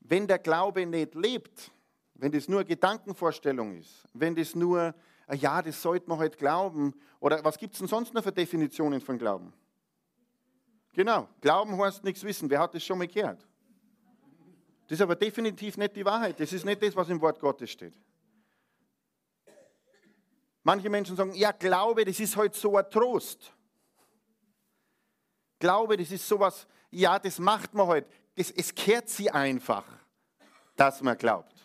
wenn 0.00 0.26
der 0.26 0.38
Glaube 0.38 0.87
nicht 0.87 1.14
lebt, 1.14 1.72
wenn 2.21 2.31
das 2.31 2.49
nur 2.49 2.65
Gedankenvorstellung 2.65 3.79
ist, 3.79 4.07
wenn 4.12 4.37
das 4.37 4.55
nur, 4.55 4.95
ah 5.27 5.35
ja, 5.35 5.62
das 5.62 5.81
sollte 5.81 6.07
man 6.07 6.19
halt 6.19 6.37
glauben, 6.37 6.95
oder 7.19 7.43
was 7.43 7.59
gibt 7.59 7.73
es 7.73 7.79
denn 7.79 7.89
sonst 7.89 8.12
noch 8.12 8.23
für 8.23 8.31
Definitionen 8.31 9.00
von 9.00 9.17
Glauben? 9.17 9.55
Genau, 10.93 11.29
Glauben 11.41 11.81
heißt 11.81 12.05
nichts 12.05 12.23
wissen. 12.23 12.50
Wer 12.50 12.61
hat 12.61 12.75
das 12.75 12.85
schon 12.85 12.99
mal 12.99 13.09
gehört? 13.09 13.47
Das 14.87 14.99
ist 14.99 15.03
aber 15.03 15.17
definitiv 15.17 15.79
nicht 15.79 15.97
die 15.97 16.05
Wahrheit. 16.05 16.39
Das 16.39 16.53
ist 16.53 16.65
nicht 16.65 16.83
das, 16.83 16.95
was 16.95 17.09
im 17.09 17.21
Wort 17.23 17.41
Gottes 17.41 17.71
steht. 17.71 17.95
Manche 20.62 20.91
Menschen 20.91 21.17
sagen, 21.17 21.33
ja, 21.35 21.53
Glaube, 21.53 22.05
das 22.05 22.21
ist 22.21 22.37
halt 22.37 22.55
so 22.55 22.77
ein 22.77 22.91
Trost. 22.91 23.50
Glaube, 25.59 25.97
das 25.97 26.11
ist 26.11 26.29
sowas, 26.29 26.67
ja, 26.91 27.19
das 27.19 27.39
macht 27.39 27.73
man 27.73 27.87
halt. 27.87 28.07
Es 28.35 28.75
kehrt 28.75 29.09
sie 29.09 29.31
einfach, 29.31 29.85
dass 30.77 31.00
man 31.00 31.17
glaubt. 31.17 31.60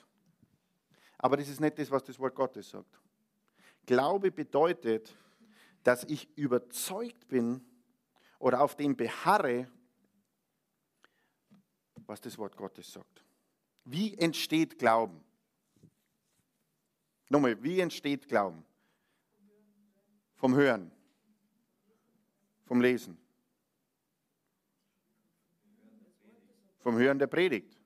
Aber 1.17 1.37
das 1.37 1.47
ist 1.47 1.59
nicht 1.59 1.79
das, 1.79 1.89
was 1.91 2.03
das 2.03 2.19
Wort 2.19 2.35
Gottes 2.35 2.69
sagt. 2.69 2.99
Glaube 3.85 4.31
bedeutet, 4.31 5.15
dass 5.83 6.03
ich 6.05 6.35
überzeugt 6.37 7.27
bin 7.27 7.63
oder 8.39 8.61
auf 8.61 8.75
dem 8.75 8.95
beharre, 8.95 9.67
was 12.07 12.21
das 12.21 12.37
Wort 12.37 12.55
Gottes 12.55 12.91
sagt. 12.91 13.23
Wie 13.83 14.17
entsteht 14.17 14.77
Glauben? 14.77 15.23
Nochmal, 17.29 17.61
wie 17.63 17.79
entsteht 17.79 18.27
Glauben? 18.27 18.65
Vom 20.35 20.55
Hören, 20.55 20.91
vom 22.65 22.81
Lesen, 22.81 23.17
vom 26.79 26.97
Hören 26.97 27.17
der 27.17 27.27
Predigt. 27.27 27.79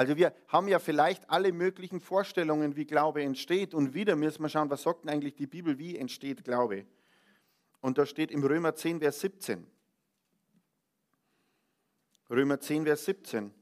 Also 0.00 0.16
wir 0.16 0.34
haben 0.48 0.66
ja 0.66 0.78
vielleicht 0.78 1.28
alle 1.28 1.52
möglichen 1.52 2.00
Vorstellungen, 2.00 2.74
wie 2.74 2.86
Glaube 2.86 3.22
entsteht. 3.22 3.74
Und 3.74 3.92
wieder 3.92 4.16
müssen 4.16 4.40
wir 4.40 4.48
schauen, 4.48 4.70
was 4.70 4.84
sagt 4.84 5.04
denn 5.04 5.10
eigentlich 5.10 5.34
die 5.34 5.46
Bibel, 5.46 5.78
wie 5.78 5.98
entsteht 5.98 6.42
Glaube? 6.42 6.86
Und 7.82 7.98
da 7.98 8.06
steht 8.06 8.30
im 8.30 8.42
Römer 8.42 8.74
10, 8.74 9.00
Vers 9.00 9.20
17. 9.20 9.66
Römer 12.30 12.58
10, 12.58 12.86
Vers 12.86 13.04
17. 13.04 13.52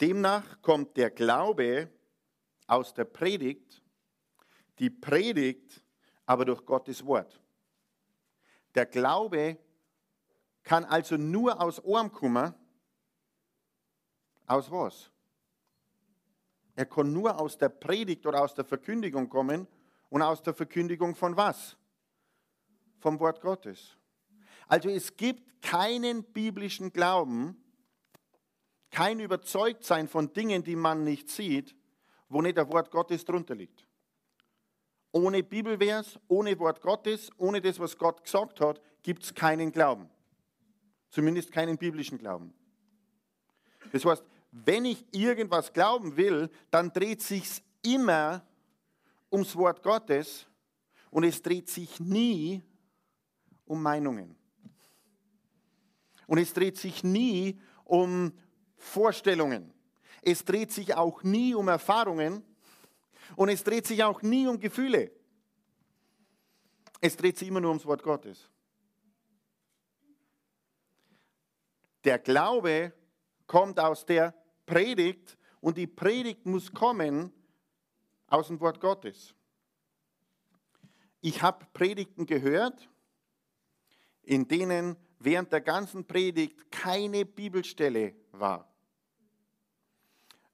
Demnach 0.00 0.62
kommt 0.62 0.96
der 0.96 1.10
Glaube 1.10 1.90
aus 2.66 2.94
der 2.94 3.04
Predigt, 3.04 3.82
die 4.78 4.88
Predigt 4.88 5.84
aber 6.24 6.46
durch 6.46 6.64
Gottes 6.64 7.04
Wort. 7.04 7.38
Der 8.74 8.86
Glaube 8.86 9.58
kann 10.62 10.86
also 10.86 11.18
nur 11.18 11.60
aus 11.60 11.84
Ohren 11.84 12.10
kommen, 12.10 12.54
aus 14.48 14.70
was? 14.70 15.10
Er 16.74 16.86
kann 16.86 17.12
nur 17.12 17.40
aus 17.40 17.58
der 17.58 17.68
Predigt 17.68 18.24
oder 18.26 18.42
aus 18.42 18.54
der 18.54 18.64
Verkündigung 18.64 19.28
kommen 19.28 19.66
und 20.10 20.22
aus 20.22 20.42
der 20.42 20.54
Verkündigung 20.54 21.14
von 21.14 21.36
was? 21.36 21.76
Vom 23.00 23.18
Wort 23.20 23.40
Gottes. 23.40 23.96
Also 24.68 24.88
es 24.88 25.16
gibt 25.16 25.60
keinen 25.62 26.22
biblischen 26.22 26.92
Glauben, 26.92 27.56
kein 28.90 29.20
Überzeugtsein 29.20 30.08
von 30.08 30.32
Dingen, 30.32 30.62
die 30.62 30.76
man 30.76 31.04
nicht 31.04 31.28
sieht, 31.28 31.74
wo 32.28 32.42
nicht 32.42 32.56
das 32.56 32.68
Wort 32.68 32.90
Gottes 32.90 33.24
drunter 33.24 33.54
liegt. 33.54 33.86
Ohne 35.10 35.42
Bibelvers, 35.42 36.18
ohne 36.28 36.58
Wort 36.58 36.80
Gottes, 36.80 37.30
ohne 37.38 37.60
das, 37.60 37.78
was 37.78 37.96
Gott 37.96 38.22
gesagt 38.22 38.60
hat, 38.60 38.80
gibt 39.02 39.24
es 39.24 39.34
keinen 39.34 39.72
Glauben. 39.72 40.08
Zumindest 41.10 41.50
keinen 41.50 41.78
biblischen 41.78 42.18
Glauben. 42.18 42.52
Das 43.92 44.04
heißt, 44.04 44.22
wenn 44.50 44.84
ich 44.84 45.04
irgendwas 45.12 45.72
glauben 45.72 46.16
will, 46.16 46.50
dann 46.70 46.92
dreht 46.92 47.22
sich 47.22 47.62
immer 47.82 48.46
ums 49.30 49.54
Wort 49.56 49.82
Gottes 49.82 50.46
und 51.10 51.24
es 51.24 51.42
dreht 51.42 51.68
sich 51.68 52.00
nie 52.00 52.62
um 53.66 53.82
Meinungen. 53.82 54.36
Und 56.26 56.38
es 56.38 56.52
dreht 56.52 56.76
sich 56.76 57.04
nie 57.04 57.60
um 57.84 58.32
Vorstellungen. 58.76 59.72
Es 60.22 60.44
dreht 60.44 60.72
sich 60.72 60.94
auch 60.94 61.22
nie 61.22 61.54
um 61.54 61.68
Erfahrungen 61.68 62.42
und 63.36 63.48
es 63.48 63.64
dreht 63.64 63.86
sich 63.86 64.02
auch 64.04 64.22
nie 64.22 64.46
um 64.46 64.58
Gefühle. 64.58 65.10
Es 67.00 67.16
dreht 67.16 67.38
sich 67.38 67.48
immer 67.48 67.60
nur 67.60 67.70
ums 67.70 67.86
Wort 67.86 68.02
Gottes. 68.02 68.50
Der 72.04 72.18
Glaube 72.18 72.92
kommt 73.46 73.78
aus 73.80 74.04
der 74.04 74.34
Predigt 74.68 75.38
und 75.60 75.78
die 75.78 75.86
Predigt 75.86 76.44
muss 76.44 76.70
kommen 76.70 77.32
aus 78.26 78.48
dem 78.48 78.60
Wort 78.60 78.80
Gottes. 78.80 79.34
Ich 81.22 81.42
habe 81.42 81.66
Predigten 81.72 82.26
gehört, 82.26 82.88
in 84.22 84.46
denen 84.46 84.96
während 85.18 85.50
der 85.52 85.62
ganzen 85.62 86.06
Predigt 86.06 86.70
keine 86.70 87.24
Bibelstelle 87.24 88.14
war. 88.30 88.70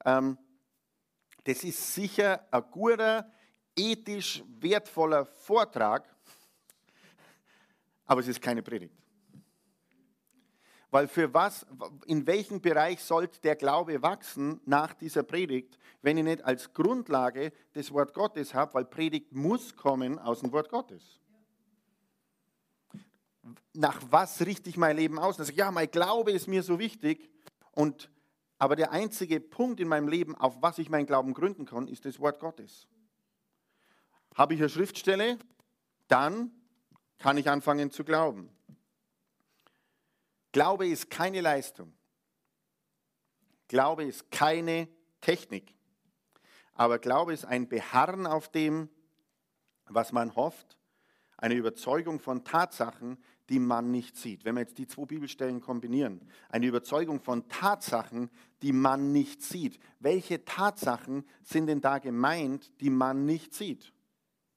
Ähm, 0.05 0.39
das 1.43 1.65
ist 1.65 1.95
sicher 1.95 2.47
ein 2.53 2.65
guter, 2.71 3.31
ethisch 3.77 4.45
wertvoller 4.61 5.27
Vortrag, 5.27 6.09
aber 8.07 8.21
es 8.21 8.29
ist 8.29 8.41
keine 8.41 8.63
Predigt. 8.63 9.04
Weil 10.95 11.09
für 11.09 11.35
was, 11.35 11.67
in 12.07 12.25
welchem 12.29 12.61
Bereich 12.61 13.03
sollte 13.03 13.41
der 13.41 13.57
Glaube 13.57 14.01
wachsen 14.01 14.61
nach 14.65 14.95
dieser 14.95 15.25
Predigt, 15.25 15.77
wenn 16.03 16.17
ich 16.17 16.23
nicht 16.23 16.45
als 16.45 16.73
Grundlage 16.73 17.53
das 17.73 17.91
Wort 17.91 18.15
Gottes 18.15 18.55
habe, 18.55 18.75
weil 18.75 18.85
Predigt 18.85 19.33
muss 19.33 19.75
kommen 19.75 20.21
aus 20.21 20.39
dem 20.39 20.53
Wort 20.53 20.69
Gottes. 20.69 21.19
Nach 23.73 24.01
was 24.09 24.41
richte 24.43 24.71
ich 24.71 24.77
mein 24.77 24.97
Leben 24.97 25.19
aus? 25.19 25.41
Also, 25.41 25.53
ja, 25.53 25.73
mein 25.73 25.91
Glaube 25.91 26.31
ist 26.31 26.47
mir 26.47 26.63
so 26.63 26.79
wichtig, 26.79 27.29
und, 27.73 28.09
aber 28.59 28.77
der 28.77 28.93
einzige 28.93 29.41
Punkt 29.41 29.81
in 29.81 29.89
meinem 29.89 30.07
Leben, 30.07 30.37
auf 30.37 30.63
was 30.63 30.79
ich 30.79 30.91
meinen 30.91 31.07
Glauben 31.07 31.35
gründen 31.35 31.65
kann, 31.67 31.89
ist 31.89 32.05
das 32.05 32.21
Wort 32.21 32.39
Gottes. 32.39 32.87
Habe 34.37 34.55
ich 34.55 34.61
eine 34.61 34.69
Schriftstelle, 34.69 35.41
dann 36.07 36.53
kann 37.19 37.37
ich 37.37 37.51
anfangen 37.51 37.91
zu 37.91 38.05
glauben. 38.05 38.54
Glaube 40.55 40.87
ist 40.87 41.11
keine 41.11 41.41
Leistung. 41.41 41.93
Glaube 43.67 44.05
ist 44.05 44.31
keine 44.31 44.87
Technik. 45.21 45.75
Aber 46.75 47.01
Glaube 47.01 47.33
ist 47.33 47.45
ein 47.45 47.69
Beharren 47.69 48.25
auf 48.29 48.49
dem, 48.53 48.89
was 49.87 50.13
man 50.13 50.37
hofft, 50.37 50.79
eine 51.39 51.57
Überzeugung 51.57 52.21
von 52.21 52.45
Tatsachen, 52.45 53.19
die 53.49 53.59
man 53.59 53.91
nicht 53.91 54.17
sieht. 54.17 54.45
Wenn 54.45 54.55
wir 54.55 54.61
jetzt 54.61 54.79
die 54.79 54.87
zwei 54.87 55.07
Bibelstellen 55.07 55.61
kombinieren, 55.61 56.21
eine 56.49 56.67
Überzeugung 56.67 57.21
von 57.21 57.49
Tatsachen, 57.49 58.31
die 58.63 58.73
man 58.73 59.11
nicht 59.11 59.43
sieht. 59.43 59.81
Welche 59.99 60.45
Tatsachen 60.45 61.25
sind 61.43 61.67
denn 61.67 61.81
da 61.81 61.99
gemeint, 61.99 62.71
die 62.81 62.91
man 62.91 63.27
nicht 63.27 63.55
sieht? 63.55 63.93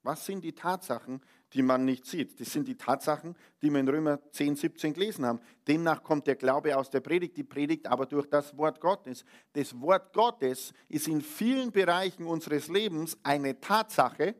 Was 0.04 0.24
sind 0.26 0.44
die 0.44 0.54
Tatsachen, 0.54 1.22
die 1.54 1.62
man 1.62 1.84
nicht 1.84 2.04
sieht. 2.04 2.38
Das 2.40 2.52
sind 2.52 2.68
die 2.68 2.76
Tatsachen, 2.76 3.34
die 3.62 3.70
wir 3.70 3.80
in 3.80 3.88
Römer 3.88 4.20
10, 4.32 4.56
17 4.56 4.92
gelesen 4.92 5.24
haben. 5.24 5.40
Demnach 5.66 6.02
kommt 6.02 6.26
der 6.26 6.36
Glaube 6.36 6.76
aus 6.76 6.90
der 6.90 7.00
Predigt, 7.00 7.36
die 7.36 7.44
Predigt 7.44 7.86
aber 7.86 8.06
durch 8.06 8.26
das 8.26 8.56
Wort 8.56 8.80
Gottes. 8.80 9.24
Das 9.54 9.80
Wort 9.80 10.12
Gottes 10.12 10.72
ist 10.88 11.08
in 11.08 11.22
vielen 11.22 11.72
Bereichen 11.72 12.26
unseres 12.26 12.68
Lebens 12.68 13.16
eine 13.22 13.58
Tatsache, 13.60 14.34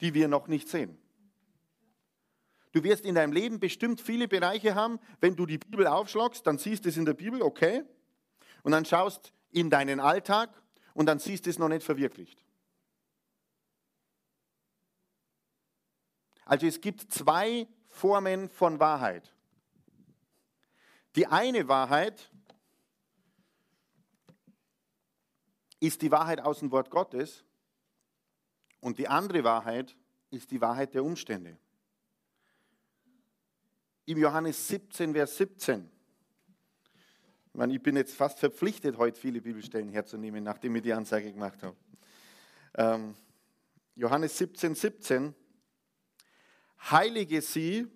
die 0.00 0.14
wir 0.14 0.28
noch 0.28 0.48
nicht 0.48 0.68
sehen. 0.68 0.98
Du 2.72 2.82
wirst 2.82 3.04
in 3.04 3.14
deinem 3.14 3.32
Leben 3.32 3.60
bestimmt 3.60 4.00
viele 4.00 4.26
Bereiche 4.26 4.74
haben, 4.74 4.98
wenn 5.20 5.36
du 5.36 5.46
die 5.46 5.58
Bibel 5.58 5.86
aufschlagst, 5.86 6.44
dann 6.46 6.58
siehst 6.58 6.84
du 6.84 6.88
es 6.88 6.96
in 6.96 7.04
der 7.04 7.14
Bibel, 7.14 7.40
okay, 7.40 7.84
und 8.64 8.72
dann 8.72 8.84
schaust 8.84 9.32
in 9.52 9.70
deinen 9.70 10.00
Alltag 10.00 10.50
und 10.92 11.06
dann 11.06 11.20
siehst 11.20 11.46
du 11.46 11.50
es 11.50 11.58
noch 11.58 11.68
nicht 11.68 11.84
verwirklicht. 11.84 12.43
Also 16.54 16.68
es 16.68 16.80
gibt 16.80 17.12
zwei 17.12 17.66
Formen 17.88 18.48
von 18.48 18.78
Wahrheit. 18.78 19.34
Die 21.16 21.26
eine 21.26 21.66
Wahrheit 21.66 22.30
ist 25.80 26.00
die 26.00 26.12
Wahrheit 26.12 26.38
aus 26.38 26.60
dem 26.60 26.70
Wort 26.70 26.90
Gottes 26.90 27.42
und 28.78 28.98
die 28.98 29.08
andere 29.08 29.42
Wahrheit 29.42 29.96
ist 30.30 30.52
die 30.52 30.60
Wahrheit 30.60 30.94
der 30.94 31.02
Umstände. 31.02 31.58
Im 34.04 34.18
Johannes 34.18 34.68
17, 34.68 35.12
Vers 35.12 35.36
17. 35.36 35.90
Ich, 37.48 37.54
meine, 37.54 37.74
ich 37.74 37.82
bin 37.82 37.96
jetzt 37.96 38.14
fast 38.14 38.38
verpflichtet, 38.38 38.96
heute 38.96 39.18
viele 39.18 39.40
Bibelstellen 39.40 39.88
herzunehmen, 39.88 40.44
nachdem 40.44 40.76
ich 40.76 40.82
die 40.82 40.92
Ansage 40.92 41.32
gemacht 41.32 41.60
habe. 41.64 41.76
Ähm, 42.76 43.16
Johannes 43.96 44.38
17, 44.38 44.76
17 44.76 45.34
heilige 46.90 47.40
sie 47.40 47.86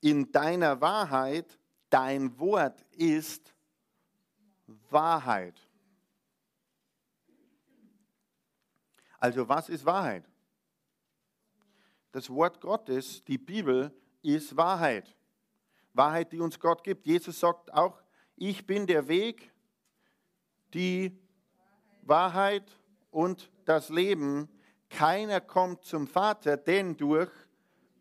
in 0.00 0.30
deiner 0.30 0.80
Wahrheit, 0.80 1.58
dein 1.90 2.38
Wort 2.38 2.82
ist 2.92 3.54
Wahrheit. 4.90 5.60
Also 9.18 9.48
was 9.48 9.68
ist 9.68 9.84
Wahrheit? 9.86 10.28
Das 12.12 12.28
Wort 12.28 12.60
Gottes, 12.60 13.24
die 13.24 13.38
Bibel, 13.38 13.90
ist 14.22 14.56
Wahrheit. 14.56 15.16
Wahrheit, 15.94 16.32
die 16.32 16.40
uns 16.40 16.58
Gott 16.58 16.84
gibt. 16.84 17.06
Jesus 17.06 17.40
sagt 17.40 17.72
auch, 17.72 18.02
ich 18.36 18.66
bin 18.66 18.86
der 18.86 19.08
Weg, 19.08 19.52
die 20.72 21.18
Wahrheit 22.02 22.70
und 23.10 23.50
das 23.64 23.88
Leben. 23.88 24.48
Keiner 24.90 25.40
kommt 25.40 25.84
zum 25.84 26.06
Vater, 26.06 26.56
denn 26.56 26.96
durch 26.96 27.30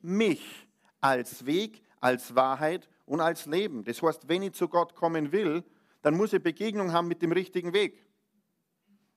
mich 0.04 0.68
als 1.02 1.46
Weg, 1.46 1.82
als 2.00 2.36
Wahrheit 2.36 2.90
und 3.06 3.22
als 3.22 3.46
Leben. 3.46 3.84
Das 3.84 4.02
heißt, 4.02 4.28
wenn 4.28 4.44
ich 4.44 4.54
zu 4.54 4.68
Gott 4.68 4.96
kommen 4.96 5.32
will, 5.32 5.64
dann 6.02 6.16
muss 6.16 6.34
ich 6.34 6.44
Begegnung 6.44 6.92
haben 6.92 7.08
mit 7.08 7.22
dem 7.22 7.32
richtigen 7.32 7.74
Weg. 7.74 8.06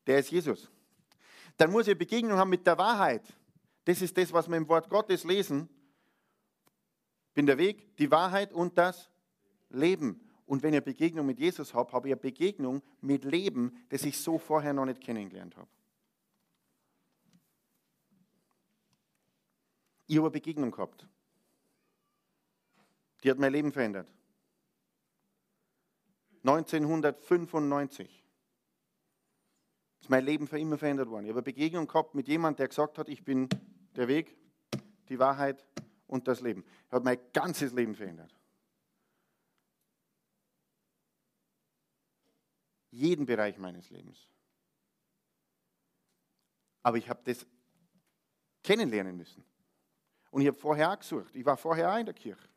Der 0.07 0.21
ist 0.21 0.31
Jesus. 0.31 0.71
Dann 1.57 1.73
muss 1.73 1.89
ich 1.89 1.99
Begegnung 1.99 2.39
haben 2.39 2.51
mit 2.51 2.67
der 2.67 2.79
Wahrheit. 2.79 3.23
Das 3.85 4.03
ist 4.03 4.17
das, 4.17 4.33
was 4.33 4.49
wir 4.49 4.57
im 4.57 4.69
Wort 4.69 4.89
Gottes 4.89 5.25
lesen. 5.25 5.69
Bin 7.35 7.47
der 7.47 7.59
Weg, 7.59 7.97
die 7.97 8.11
Wahrheit 8.11 8.53
und 8.53 8.79
das 8.79 9.11
Leben. 9.71 10.21
Und 10.47 10.63
wenn 10.63 10.75
ich 10.75 10.83
Begegnung 10.83 11.27
mit 11.27 11.41
Jesus 11.41 11.75
habe, 11.75 11.93
habe 11.93 12.09
ich 12.09 12.15
eine 12.15 12.21
Begegnung 12.21 12.83
mit 13.01 13.25
Leben, 13.25 13.85
das 13.89 14.05
ich 14.05 14.19
so 14.19 14.39
vorher 14.39 14.73
noch 14.73 14.85
nicht 14.85 15.01
kennengelernt 15.01 15.57
habe. 15.57 15.69
Ich 20.07 20.17
habe 20.17 20.27
eine 20.27 20.33
Begegnung 20.33 20.71
gehabt. 20.71 21.07
Die 23.23 23.31
hat 23.31 23.39
mein 23.39 23.53
Leben 23.53 23.73
verändert. 23.73 24.09
1995 26.43 28.25
ist 30.01 30.11
mein 30.11 30.25
Leben 30.25 30.47
für 30.47 30.61
immer 30.61 30.79
verändert 30.79 31.09
worden. 31.09 31.25
Ich 31.25 31.31
habe 31.31 31.39
eine 31.39 31.45
Begegnung 31.45 31.89
gehabt 31.89 32.15
mit 32.15 32.29
jemandem, 32.29 32.59
der 32.59 32.69
gesagt 32.69 32.99
hat, 32.99 33.09
ich 33.09 33.25
bin 33.25 33.49
der 33.97 34.07
Weg, 34.07 34.37
die 35.09 35.19
Wahrheit 35.19 35.65
und 36.07 36.29
das 36.29 36.41
Leben. 36.41 36.65
Er 36.91 36.97
hat 36.97 37.05
mein 37.05 37.19
ganzes 37.33 37.73
Leben 37.73 37.97
verändert. 37.97 38.33
Jeden 42.93 43.27
Bereich 43.27 43.59
meines 43.59 43.91
Lebens. 43.91 44.31
Aber 46.83 46.97
ich 46.97 47.09
habe 47.09 47.21
das 47.25 47.45
kennenlernen 48.63 49.17
müssen. 49.17 49.45
Und 50.31 50.43
ich 50.43 50.49
habe 50.49 50.59
vorher 50.59 50.93
auch 50.93 50.99
gesucht. 50.99 51.35
Ich 51.35 51.45
war 51.45 51.57
vorher 51.57 51.93
auch 51.93 51.99
in 51.99 52.07
der 52.07 52.15
Kirche. 52.15 52.49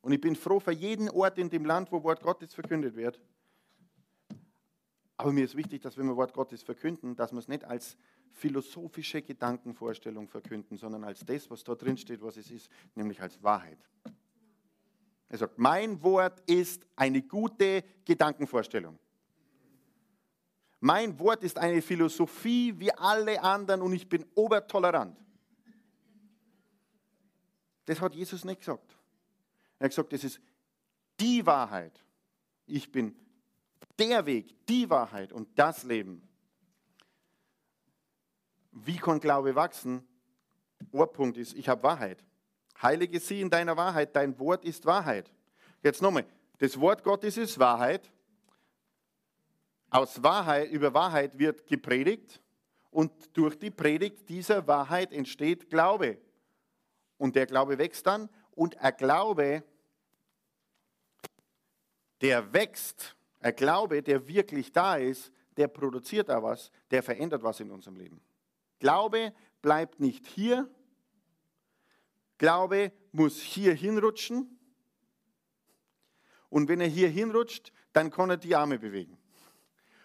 Und 0.00 0.12
ich 0.12 0.20
bin 0.20 0.36
froh 0.36 0.60
für 0.60 0.72
jeden 0.72 1.10
Ort 1.10 1.38
in 1.38 1.50
dem 1.50 1.64
Land, 1.64 1.90
wo 1.92 2.02
Wort 2.02 2.22
Gottes 2.22 2.54
verkündet 2.54 2.94
wird. 2.94 3.20
Aber 5.16 5.32
mir 5.32 5.44
ist 5.44 5.56
wichtig, 5.56 5.82
dass 5.82 5.98
wenn 5.98 6.06
wir 6.06 6.16
Wort 6.16 6.32
Gottes 6.32 6.62
verkünden, 6.62 7.16
dass 7.16 7.32
wir 7.32 7.40
es 7.40 7.48
nicht 7.48 7.64
als 7.64 7.96
philosophische 8.30 9.20
Gedankenvorstellung 9.20 10.28
verkünden, 10.28 10.76
sondern 10.76 11.02
als 11.02 11.20
das, 11.26 11.50
was 11.50 11.64
da 11.64 11.74
drin 11.74 11.96
steht, 11.96 12.22
was 12.22 12.36
es 12.36 12.50
ist, 12.50 12.70
nämlich 12.94 13.20
als 13.20 13.42
Wahrheit. 13.42 13.78
Er 15.28 15.38
sagt, 15.38 15.58
mein 15.58 16.02
Wort 16.02 16.40
ist 16.46 16.86
eine 16.96 17.20
gute 17.20 17.82
Gedankenvorstellung. 18.04 18.98
Mein 20.80 21.18
Wort 21.18 21.42
ist 21.42 21.58
eine 21.58 21.82
Philosophie 21.82 22.72
wie 22.78 22.92
alle 22.92 23.42
anderen 23.42 23.82
und 23.82 23.92
ich 23.92 24.08
bin 24.08 24.24
obertolerant. 24.34 25.18
Das 27.88 28.02
hat 28.02 28.14
Jesus 28.14 28.44
nicht 28.44 28.60
gesagt. 28.60 28.94
Er 29.78 29.84
hat 29.84 29.92
gesagt, 29.92 30.12
das 30.12 30.22
ist 30.22 30.38
die 31.18 31.44
Wahrheit. 31.46 32.04
Ich 32.66 32.92
bin 32.92 33.16
der 33.98 34.26
Weg, 34.26 34.54
die 34.66 34.90
Wahrheit 34.90 35.32
und 35.32 35.48
das 35.58 35.84
Leben. 35.84 36.20
Wie 38.72 38.98
kann 38.98 39.20
Glaube 39.20 39.54
wachsen? 39.54 40.06
Ohrpunkt 40.92 41.38
ist, 41.38 41.54
ich 41.54 41.66
habe 41.66 41.82
Wahrheit. 41.82 42.22
Heilige 42.82 43.20
sie 43.20 43.40
in 43.40 43.48
deiner 43.48 43.74
Wahrheit, 43.78 44.14
dein 44.14 44.38
Wort 44.38 44.66
ist 44.66 44.84
Wahrheit. 44.84 45.32
Jetzt 45.82 46.02
nochmal, 46.02 46.26
das 46.58 46.78
Wort 46.78 47.02
Gottes 47.02 47.38
ist 47.38 47.58
Wahrheit. 47.58 48.12
aus 49.88 50.22
Wahrheit, 50.22 50.70
über 50.70 50.92
Wahrheit 50.92 51.38
wird 51.38 51.66
gepredigt 51.66 52.42
und 52.90 53.34
durch 53.34 53.58
die 53.58 53.70
Predigt 53.70 54.28
dieser 54.28 54.66
Wahrheit 54.66 55.10
entsteht 55.10 55.70
Glaube. 55.70 56.18
Und 57.18 57.36
der 57.36 57.46
Glaube 57.46 57.78
wächst 57.78 58.06
dann 58.06 58.28
und 58.52 58.78
ein 58.78 58.96
Glaube, 58.96 59.62
der 62.20 62.52
wächst, 62.52 63.16
ein 63.40 63.54
Glaube, 63.54 64.02
der 64.02 64.26
wirklich 64.26 64.72
da 64.72 64.96
ist, 64.96 65.32
der 65.56 65.68
produziert 65.68 66.30
auch 66.30 66.42
was, 66.42 66.70
der 66.90 67.02
verändert 67.02 67.42
was 67.42 67.60
in 67.60 67.70
unserem 67.70 67.96
Leben. 67.96 68.20
Glaube 68.78 69.32
bleibt 69.60 70.00
nicht 70.00 70.26
hier. 70.26 70.68
Glaube 72.38 72.92
muss 73.12 73.40
hier 73.40 73.74
hinrutschen. 73.74 74.58
Und 76.48 76.68
wenn 76.68 76.80
er 76.80 76.86
hier 76.86 77.08
hinrutscht, 77.08 77.72
dann 77.92 78.10
kann 78.10 78.30
er 78.30 78.36
die 78.36 78.54
Arme 78.54 78.78
bewegen 78.78 79.18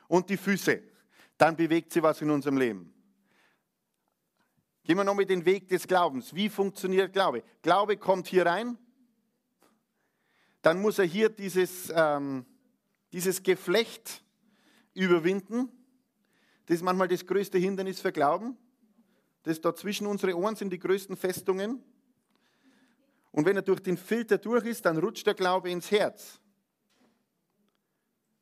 und 0.08 0.30
die 0.30 0.38
Füße. 0.38 0.82
Dann 1.38 1.56
bewegt 1.56 1.92
sich 1.92 2.04
was 2.04 2.22
in 2.22 2.30
unserem 2.30 2.58
Leben. 2.58 2.93
Gehen 4.84 4.98
wir 4.98 5.06
noch 5.06 5.16
mit 5.16 5.30
den 5.30 5.46
Weg 5.46 5.70
des 5.70 5.88
Glaubens. 5.88 6.36
Wie 6.36 6.50
funktioniert 6.50 7.14
Glaube? 7.14 7.44
Glaube 7.62 7.96
kommt 7.96 8.28
hier 8.28 8.46
rein, 8.46 8.78
dann 10.62 10.82
muss 10.82 11.00
er 11.00 11.06
hier 11.06 11.30
dieses, 11.30 11.92
ähm, 11.96 12.46
dieses 13.12 13.44
Geflecht 13.44 14.24
überwinden. 14.94 15.70
Das 16.66 16.78
ist 16.78 16.84
manchmal 16.84 17.08
das 17.08 17.26
größte 17.26 17.58
Hindernis 17.58 18.02
für 18.02 18.12
Glauben. 18.12 18.58
Das 19.44 19.60
da 19.60 19.76
zwischen 19.76 20.08
unsere 20.08 20.38
Ohren 20.38 20.56
sind 20.56 20.72
die 20.72 20.80
größten 20.80 21.18
Festungen. 21.18 21.84
Und 23.32 23.46
wenn 23.46 23.56
er 23.56 23.62
durch 23.62 23.82
den 23.82 23.98
Filter 23.98 24.38
durch 24.38 24.66
ist, 24.66 24.86
dann 24.86 24.98
rutscht 24.98 25.28
der 25.28 25.34
Glaube 25.34 25.70
ins 25.70 25.92
Herz. 25.92 26.40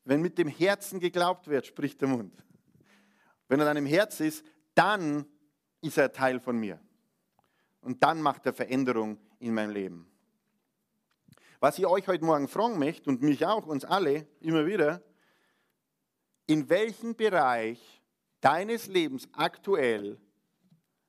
Wenn 0.04 0.22
mit 0.22 0.38
dem 0.38 0.48
Herzen 0.48 1.00
geglaubt 1.00 1.48
wird, 1.48 1.66
spricht 1.68 2.02
der 2.02 2.08
Mund. 2.08 2.34
Wenn 3.48 3.60
er 3.60 3.66
dann 3.66 3.78
im 3.78 3.86
Herz 3.86 4.20
ist, 4.20 4.46
dann 4.76 5.26
ist 5.82 5.98
er 5.98 6.12
Teil 6.12 6.40
von 6.40 6.58
mir. 6.58 6.80
Und 7.82 8.04
dann 8.04 8.22
macht 8.22 8.46
er 8.46 8.54
Veränderung 8.54 9.18
in 9.40 9.54
meinem 9.54 9.72
Leben. 9.72 10.08
Was 11.60 11.78
ich 11.78 11.86
euch 11.86 12.08
heute 12.08 12.26
Morgen 12.26 12.48
fragen 12.48 12.80
möchte 12.80 13.10
und 13.10 13.22
mich 13.22 13.46
auch, 13.46 13.66
uns 13.66 13.86
alle, 13.86 14.28
immer 14.40 14.66
wieder, 14.66 15.04
in 16.48 16.70
welchem 16.70 17.16
Bereich 17.16 18.02
deines 18.40 18.88
Lebens 18.88 19.28
aktuell 19.34 20.20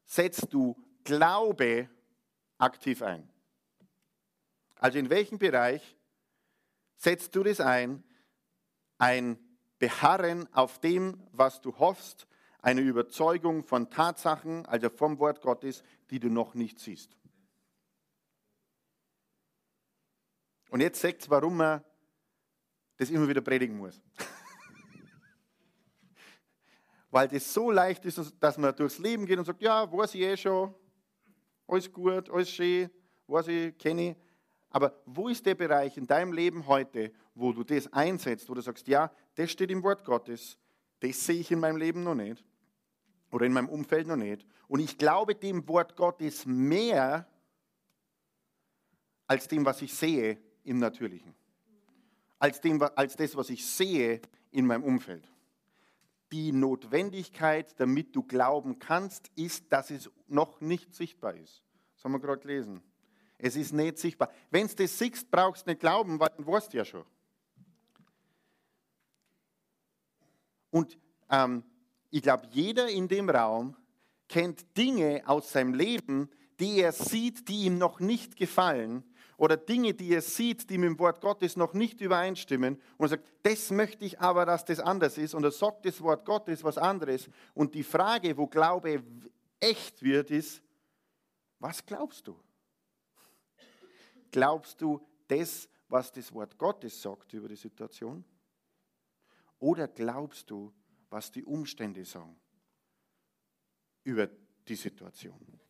setzt 0.04 0.52
du 0.52 0.76
Glaube 1.04 1.88
aktiv 2.58 3.02
ein? 3.02 3.28
Also 4.76 4.98
in 4.98 5.10
welchem 5.10 5.38
Bereich 5.38 5.96
setzt 6.96 7.34
du 7.34 7.42
das 7.42 7.60
ein, 7.60 8.04
ein 8.98 9.38
Beharren 9.78 10.52
auf 10.54 10.78
dem, 10.80 11.20
was 11.32 11.60
du 11.60 11.76
hoffst, 11.78 12.26
eine 12.62 12.80
Überzeugung 12.80 13.64
von 13.64 13.90
Tatsachen, 13.90 14.64
also 14.66 14.88
vom 14.88 15.18
Wort 15.18 15.42
Gottes, 15.42 15.82
die 16.10 16.20
du 16.20 16.30
noch 16.30 16.54
nicht 16.54 16.78
siehst. 16.78 17.16
Und 20.70 20.80
jetzt 20.80 21.00
sagt 21.00 21.28
warum 21.28 21.56
man 21.58 21.84
das 22.96 23.10
immer 23.10 23.28
wieder 23.28 23.40
predigen 23.40 23.76
muss. 23.76 24.00
Weil 27.10 27.28
das 27.28 27.52
so 27.52 27.70
leicht 27.70 28.04
ist, 28.04 28.32
dass 28.38 28.56
man 28.56 28.74
durchs 28.74 28.98
Leben 28.98 29.26
geht 29.26 29.38
und 29.38 29.44
sagt, 29.44 29.60
ja, 29.60 29.90
weiß 29.92 30.14
ich 30.14 30.20
eh 30.20 30.36
schon, 30.36 30.72
alles 31.66 31.92
gut, 31.92 32.30
alles 32.30 32.48
schön, 32.48 32.88
weiß 33.26 33.48
ich, 33.48 33.76
kenne 33.76 34.10
ich. 34.10 34.16
Aber 34.70 35.02
wo 35.04 35.28
ist 35.28 35.44
der 35.44 35.56
Bereich 35.56 35.96
in 35.96 36.06
deinem 36.06 36.32
Leben 36.32 36.66
heute, 36.66 37.12
wo 37.34 37.52
du 37.52 37.64
das 37.64 37.92
einsetzt, 37.92 38.48
wo 38.48 38.54
du 38.54 38.62
sagst, 38.62 38.86
ja, 38.86 39.10
das 39.34 39.50
steht 39.50 39.70
im 39.70 39.82
Wort 39.82 40.04
Gottes, 40.04 40.56
das 41.00 41.26
sehe 41.26 41.40
ich 41.40 41.50
in 41.50 41.58
meinem 41.60 41.76
Leben 41.76 42.04
noch 42.04 42.14
nicht 42.14 42.46
oder 43.32 43.46
in 43.46 43.52
meinem 43.52 43.68
Umfeld 43.68 44.06
noch 44.06 44.16
nicht. 44.16 44.46
Und 44.68 44.78
ich 44.78 44.98
glaube 44.98 45.34
dem 45.34 45.66
Wort 45.66 45.96
Gottes 45.96 46.46
mehr 46.46 47.26
als 49.26 49.48
dem, 49.48 49.64
was 49.64 49.82
ich 49.82 49.92
sehe 49.92 50.38
im 50.62 50.78
Natürlichen. 50.78 51.34
Als, 52.38 52.60
dem, 52.60 52.80
als 52.94 53.16
das, 53.16 53.34
was 53.34 53.50
ich 53.50 53.66
sehe 53.66 54.20
in 54.50 54.66
meinem 54.66 54.84
Umfeld. 54.84 55.26
Die 56.30 56.52
Notwendigkeit, 56.52 57.78
damit 57.80 58.14
du 58.14 58.22
glauben 58.22 58.78
kannst, 58.78 59.30
ist, 59.34 59.72
dass 59.72 59.90
es 59.90 60.10
noch 60.28 60.60
nicht 60.60 60.94
sichtbar 60.94 61.34
ist. 61.34 61.62
Das 61.94 62.04
haben 62.04 62.12
wir 62.12 62.20
gerade 62.20 62.40
gelesen. 62.40 62.82
Es 63.38 63.56
ist 63.56 63.72
nicht 63.72 63.98
sichtbar. 63.98 64.30
Wenn 64.50 64.66
du 64.66 64.74
das 64.74 64.98
siehst, 64.98 65.30
brauchst 65.30 65.66
du 65.66 65.70
nicht 65.70 65.80
glauben, 65.80 66.20
weil 66.20 66.30
du 66.36 66.46
weißt 66.46 66.72
ja 66.74 66.84
schon. 66.84 67.04
Und 70.70 70.98
ähm, 71.30 71.64
ich 72.12 72.22
glaube, 72.22 72.46
jeder 72.50 72.88
in 72.88 73.08
dem 73.08 73.30
Raum 73.30 73.74
kennt 74.28 74.76
Dinge 74.76 75.22
aus 75.26 75.50
seinem 75.50 75.72
Leben, 75.72 76.30
die 76.60 76.80
er 76.80 76.92
sieht, 76.92 77.48
die 77.48 77.64
ihm 77.64 77.78
noch 77.78 78.00
nicht 78.00 78.36
gefallen 78.36 79.02
oder 79.38 79.56
Dinge, 79.56 79.94
die 79.94 80.12
er 80.12 80.20
sieht, 80.20 80.68
die 80.68 80.76
mit 80.76 80.90
dem 80.90 80.98
Wort 80.98 81.22
Gottes 81.22 81.56
noch 81.56 81.72
nicht 81.72 82.02
übereinstimmen 82.02 82.80
und 82.98 83.08
sagt, 83.08 83.26
das 83.42 83.70
möchte 83.70 84.04
ich 84.04 84.20
aber, 84.20 84.44
dass 84.44 84.64
das 84.64 84.78
anders 84.78 85.16
ist 85.16 85.34
und 85.34 85.42
er 85.42 85.50
sagt 85.50 85.86
das 85.86 86.02
Wort 86.02 86.26
Gottes 86.26 86.62
was 86.62 86.76
anderes 86.76 87.30
und 87.54 87.74
die 87.74 87.82
Frage, 87.82 88.36
wo 88.36 88.46
Glaube 88.46 89.02
echt 89.58 90.02
wird, 90.02 90.30
ist, 90.30 90.62
was 91.58 91.84
glaubst 91.84 92.28
du? 92.28 92.38
Glaubst 94.30 94.80
du 94.82 95.00
das, 95.28 95.66
was 95.88 96.12
das 96.12 96.32
Wort 96.34 96.58
Gottes 96.58 97.00
sagt 97.00 97.32
über 97.32 97.48
die 97.48 97.56
Situation? 97.56 98.22
Oder 99.58 99.88
glaubst 99.88 100.50
du, 100.50 100.72
was 101.12 101.30
die 101.30 101.44
Umstände 101.44 102.04
sagen 102.04 102.34
über 104.02 104.28
die 104.66 104.76
Situation? 104.76 105.60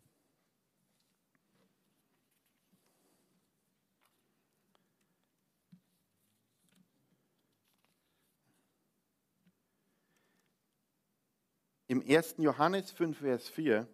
Im 11.89 12.01
1. 12.09 12.37
Johannes 12.39 12.91
5, 12.93 13.19
Vers 13.19 13.49
4 13.51 13.87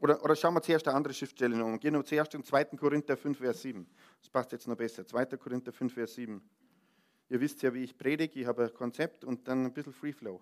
Oder, 0.00 0.22
oder 0.22 0.36
schauen 0.36 0.52
wir 0.52 0.60
zuerst 0.60 0.86
eine 0.86 0.96
andere 0.96 1.14
Schriftstelle 1.14 1.56
an. 1.64 1.80
Gehen 1.80 1.94
wir 1.94 2.04
zuerst 2.04 2.34
in 2.34 2.44
2. 2.44 2.64
Korinther 2.76 3.16
5, 3.16 3.38
Vers 3.38 3.62
7. 3.62 3.88
Das 4.20 4.28
passt 4.28 4.52
jetzt 4.52 4.68
noch 4.68 4.76
besser. 4.76 5.06
2. 5.06 5.24
Korinther 5.38 5.72
5, 5.72 5.94
Vers 5.94 6.14
7. 6.14 6.42
Ihr 7.34 7.40
wisst 7.40 7.62
ja, 7.62 7.74
wie 7.74 7.82
ich 7.82 7.98
predige. 7.98 8.38
Ich 8.38 8.46
habe 8.46 8.62
ein 8.62 8.72
Konzept 8.72 9.24
und 9.24 9.48
dann 9.48 9.66
ein 9.66 9.72
bisschen 9.72 9.92
Free 9.92 10.12
Flow. 10.12 10.40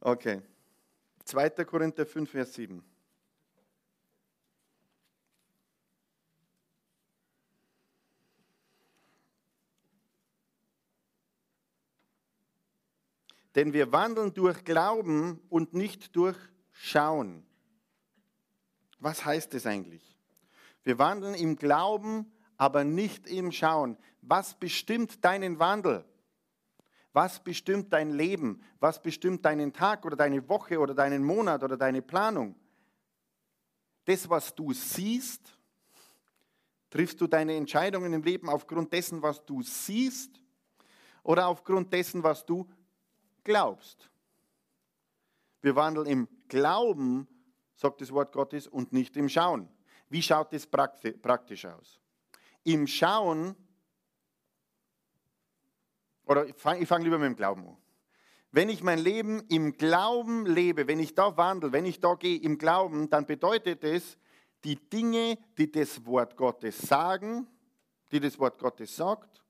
Okay. 0.00 0.42
2. 1.24 1.50
Korinther 1.64 2.04
5, 2.04 2.28
Vers 2.28 2.52
7. 2.54 2.84
Denn 13.54 13.72
wir 13.72 13.92
wandeln 13.92 14.34
durch 14.34 14.64
Glauben 14.64 15.40
und 15.48 15.74
nicht 15.74 16.16
durch 16.16 16.36
schauen. 16.72 17.46
Was 18.98 19.24
heißt 19.24 19.54
das 19.54 19.64
eigentlich? 19.64 20.02
Wir 20.82 20.98
wandeln 20.98 21.34
im 21.34 21.54
Glauben, 21.54 22.33
aber 22.56 22.84
nicht 22.84 23.26
im 23.26 23.52
Schauen. 23.52 23.96
Was 24.22 24.54
bestimmt 24.54 25.24
deinen 25.24 25.58
Wandel? 25.58 26.04
Was 27.12 27.42
bestimmt 27.42 27.92
dein 27.92 28.10
Leben? 28.10 28.62
Was 28.80 29.00
bestimmt 29.00 29.44
deinen 29.44 29.72
Tag 29.72 30.04
oder 30.04 30.16
deine 30.16 30.48
Woche 30.48 30.78
oder 30.78 30.94
deinen 30.94 31.22
Monat 31.22 31.62
oder 31.62 31.76
deine 31.76 32.02
Planung? 32.02 32.56
Das, 34.04 34.28
was 34.28 34.54
du 34.54 34.72
siehst, 34.72 35.56
triffst 36.90 37.20
du 37.20 37.26
deine 37.26 37.54
Entscheidungen 37.54 38.12
im 38.12 38.22
Leben 38.22 38.48
aufgrund 38.48 38.92
dessen, 38.92 39.22
was 39.22 39.44
du 39.44 39.62
siehst 39.62 40.40
oder 41.22 41.46
aufgrund 41.46 41.92
dessen, 41.92 42.22
was 42.22 42.44
du 42.44 42.68
glaubst? 43.42 44.10
Wir 45.60 45.74
wandeln 45.76 46.06
im 46.06 46.28
Glauben, 46.48 47.26
sagt 47.74 48.00
das 48.00 48.12
Wort 48.12 48.32
Gottes, 48.32 48.66
und 48.66 48.92
nicht 48.92 49.16
im 49.16 49.28
Schauen. 49.28 49.68
Wie 50.08 50.22
schaut 50.22 50.52
das 50.52 50.66
praktisch 50.66 51.64
aus? 51.64 52.00
Im 52.64 52.86
Schauen, 52.86 53.54
oder 56.26 56.46
ich 56.46 56.56
fange 56.56 56.84
fang 56.86 57.02
lieber 57.02 57.18
mit 57.18 57.28
dem 57.28 57.36
Glauben 57.36 57.66
an. 57.66 57.76
Wenn 58.50 58.68
ich 58.68 58.82
mein 58.82 58.98
Leben 58.98 59.42
im 59.48 59.76
Glauben 59.76 60.46
lebe, 60.46 60.86
wenn 60.86 61.00
ich 61.00 61.14
da 61.14 61.36
wandle, 61.36 61.72
wenn 61.72 61.84
ich 61.84 62.00
da 62.00 62.14
gehe 62.14 62.40
im 62.40 62.56
Glauben, 62.56 63.10
dann 63.10 63.26
bedeutet 63.26 63.82
es, 63.82 64.16
die 64.62 64.76
Dinge, 64.76 65.38
die 65.58 65.70
das 65.70 66.06
Wort 66.06 66.36
Gottes 66.36 66.78
sagen, 66.78 67.46
die 68.12 68.20
das 68.20 68.38
Wort 68.38 68.58
Gottes 68.58 68.94
sagt, 68.94 69.42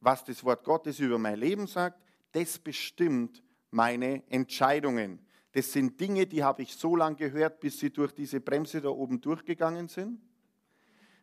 was 0.00 0.24
das 0.24 0.44
Wort 0.44 0.62
Gottes 0.62 1.00
über 1.00 1.18
mein 1.18 1.38
Leben 1.38 1.66
sagt, 1.66 2.00
das 2.32 2.58
bestimmt 2.58 3.42
meine 3.70 4.22
Entscheidungen. 4.30 5.26
Das 5.52 5.72
sind 5.72 5.98
Dinge, 5.98 6.26
die 6.26 6.44
habe 6.44 6.62
ich 6.62 6.76
so 6.76 6.96
lange 6.96 7.16
gehört, 7.16 7.60
bis 7.60 7.78
sie 7.78 7.90
durch 7.90 8.12
diese 8.12 8.40
Bremse 8.40 8.82
da 8.82 8.90
oben 8.90 9.20
durchgegangen 9.22 9.88
sind. 9.88 10.20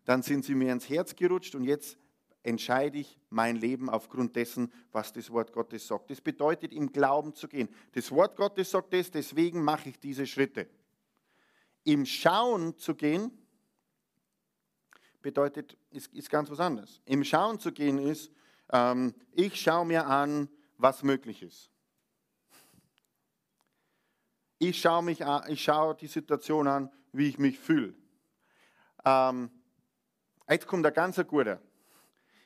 Dann 0.05 0.21
sind 0.21 0.45
sie 0.45 0.55
mir 0.55 0.71
ins 0.71 0.89
Herz 0.89 1.15
gerutscht 1.15 1.55
und 1.55 1.63
jetzt 1.63 1.97
entscheide 2.43 2.99
ich 2.99 3.19
mein 3.29 3.55
Leben 3.55 3.89
aufgrund 3.89 4.35
dessen, 4.35 4.71
was 4.91 5.13
das 5.13 5.29
Wort 5.31 5.53
Gottes 5.53 5.87
sagt. 5.87 6.11
Das 6.11 6.19
bedeutet, 6.19 6.73
im 6.73 6.91
Glauben 6.91 7.33
zu 7.33 7.47
gehen. 7.47 7.69
Das 7.93 8.11
Wort 8.11 8.35
Gottes 8.35 8.71
sagt 8.71 8.93
das, 8.93 9.09
deswegen 9.11 9.63
mache 9.63 9.89
ich 9.89 9.99
diese 9.99 10.27
Schritte. 10.27 10.67
Im 11.85 12.05
Schauen 12.05 12.77
zu 12.77 12.95
gehen, 12.95 13.31
bedeutet, 15.21 15.77
ist, 15.89 16.13
ist 16.13 16.29
ganz 16.29 16.49
was 16.51 16.59
anderes. 16.59 17.01
Im 17.05 17.23
Schauen 17.23 17.59
zu 17.59 17.71
gehen 17.71 17.97
ist, 17.97 18.31
ähm, 18.71 19.15
ich 19.31 19.59
schaue 19.59 19.85
mir 19.85 20.05
an, 20.05 20.49
was 20.77 21.01
möglich 21.01 21.41
ist. 21.41 21.69
Ich 24.59 24.79
schaue, 24.79 25.03
mich 25.03 25.25
an, 25.25 25.43
ich 25.49 25.61
schaue 25.61 25.95
die 25.95 26.07
Situation 26.07 26.67
an, 26.67 26.91
wie 27.11 27.27
ich 27.29 27.37
mich 27.37 27.59
fühle. 27.59 27.93
Ähm, 29.03 29.49
jetzt 30.49 30.67
kommt 30.67 30.85
ein 30.85 30.93
ganz 30.93 31.21
guter. 31.27 31.61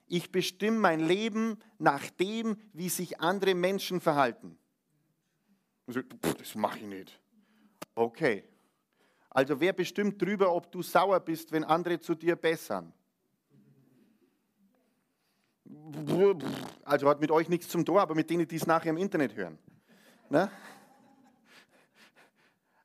Ich 0.07 0.31
bestimme 0.31 0.79
mein 0.79 1.01
Leben 1.01 1.59
nach 1.79 2.09
dem, 2.11 2.57
wie 2.73 2.89
sich 2.89 3.19
andere 3.19 3.55
Menschen 3.55 3.99
verhalten. 3.99 4.57
Das 5.85 6.55
mache 6.55 6.79
ich 6.79 6.85
nicht. 6.85 7.19
Okay. 7.95 8.43
Also 9.29 9.59
wer 9.59 9.73
bestimmt 9.73 10.21
darüber, 10.21 10.53
ob 10.53 10.71
du 10.71 10.81
sauer 10.81 11.19
bist, 11.19 11.51
wenn 11.51 11.63
andere 11.63 11.99
zu 11.99 12.15
dir 12.15 12.35
bessern? 12.35 12.93
Also 16.83 17.09
hat 17.09 17.19
mit 17.19 17.31
euch 17.31 17.49
nichts 17.49 17.67
zum 17.67 17.85
Tor, 17.85 18.01
aber 18.01 18.15
mit 18.15 18.29
denen, 18.29 18.47
die 18.47 18.55
es 18.55 18.65
nachher 18.65 18.89
im 18.89 18.97
Internet 18.97 19.35
hören. 19.35 19.59
Ne? 20.29 20.49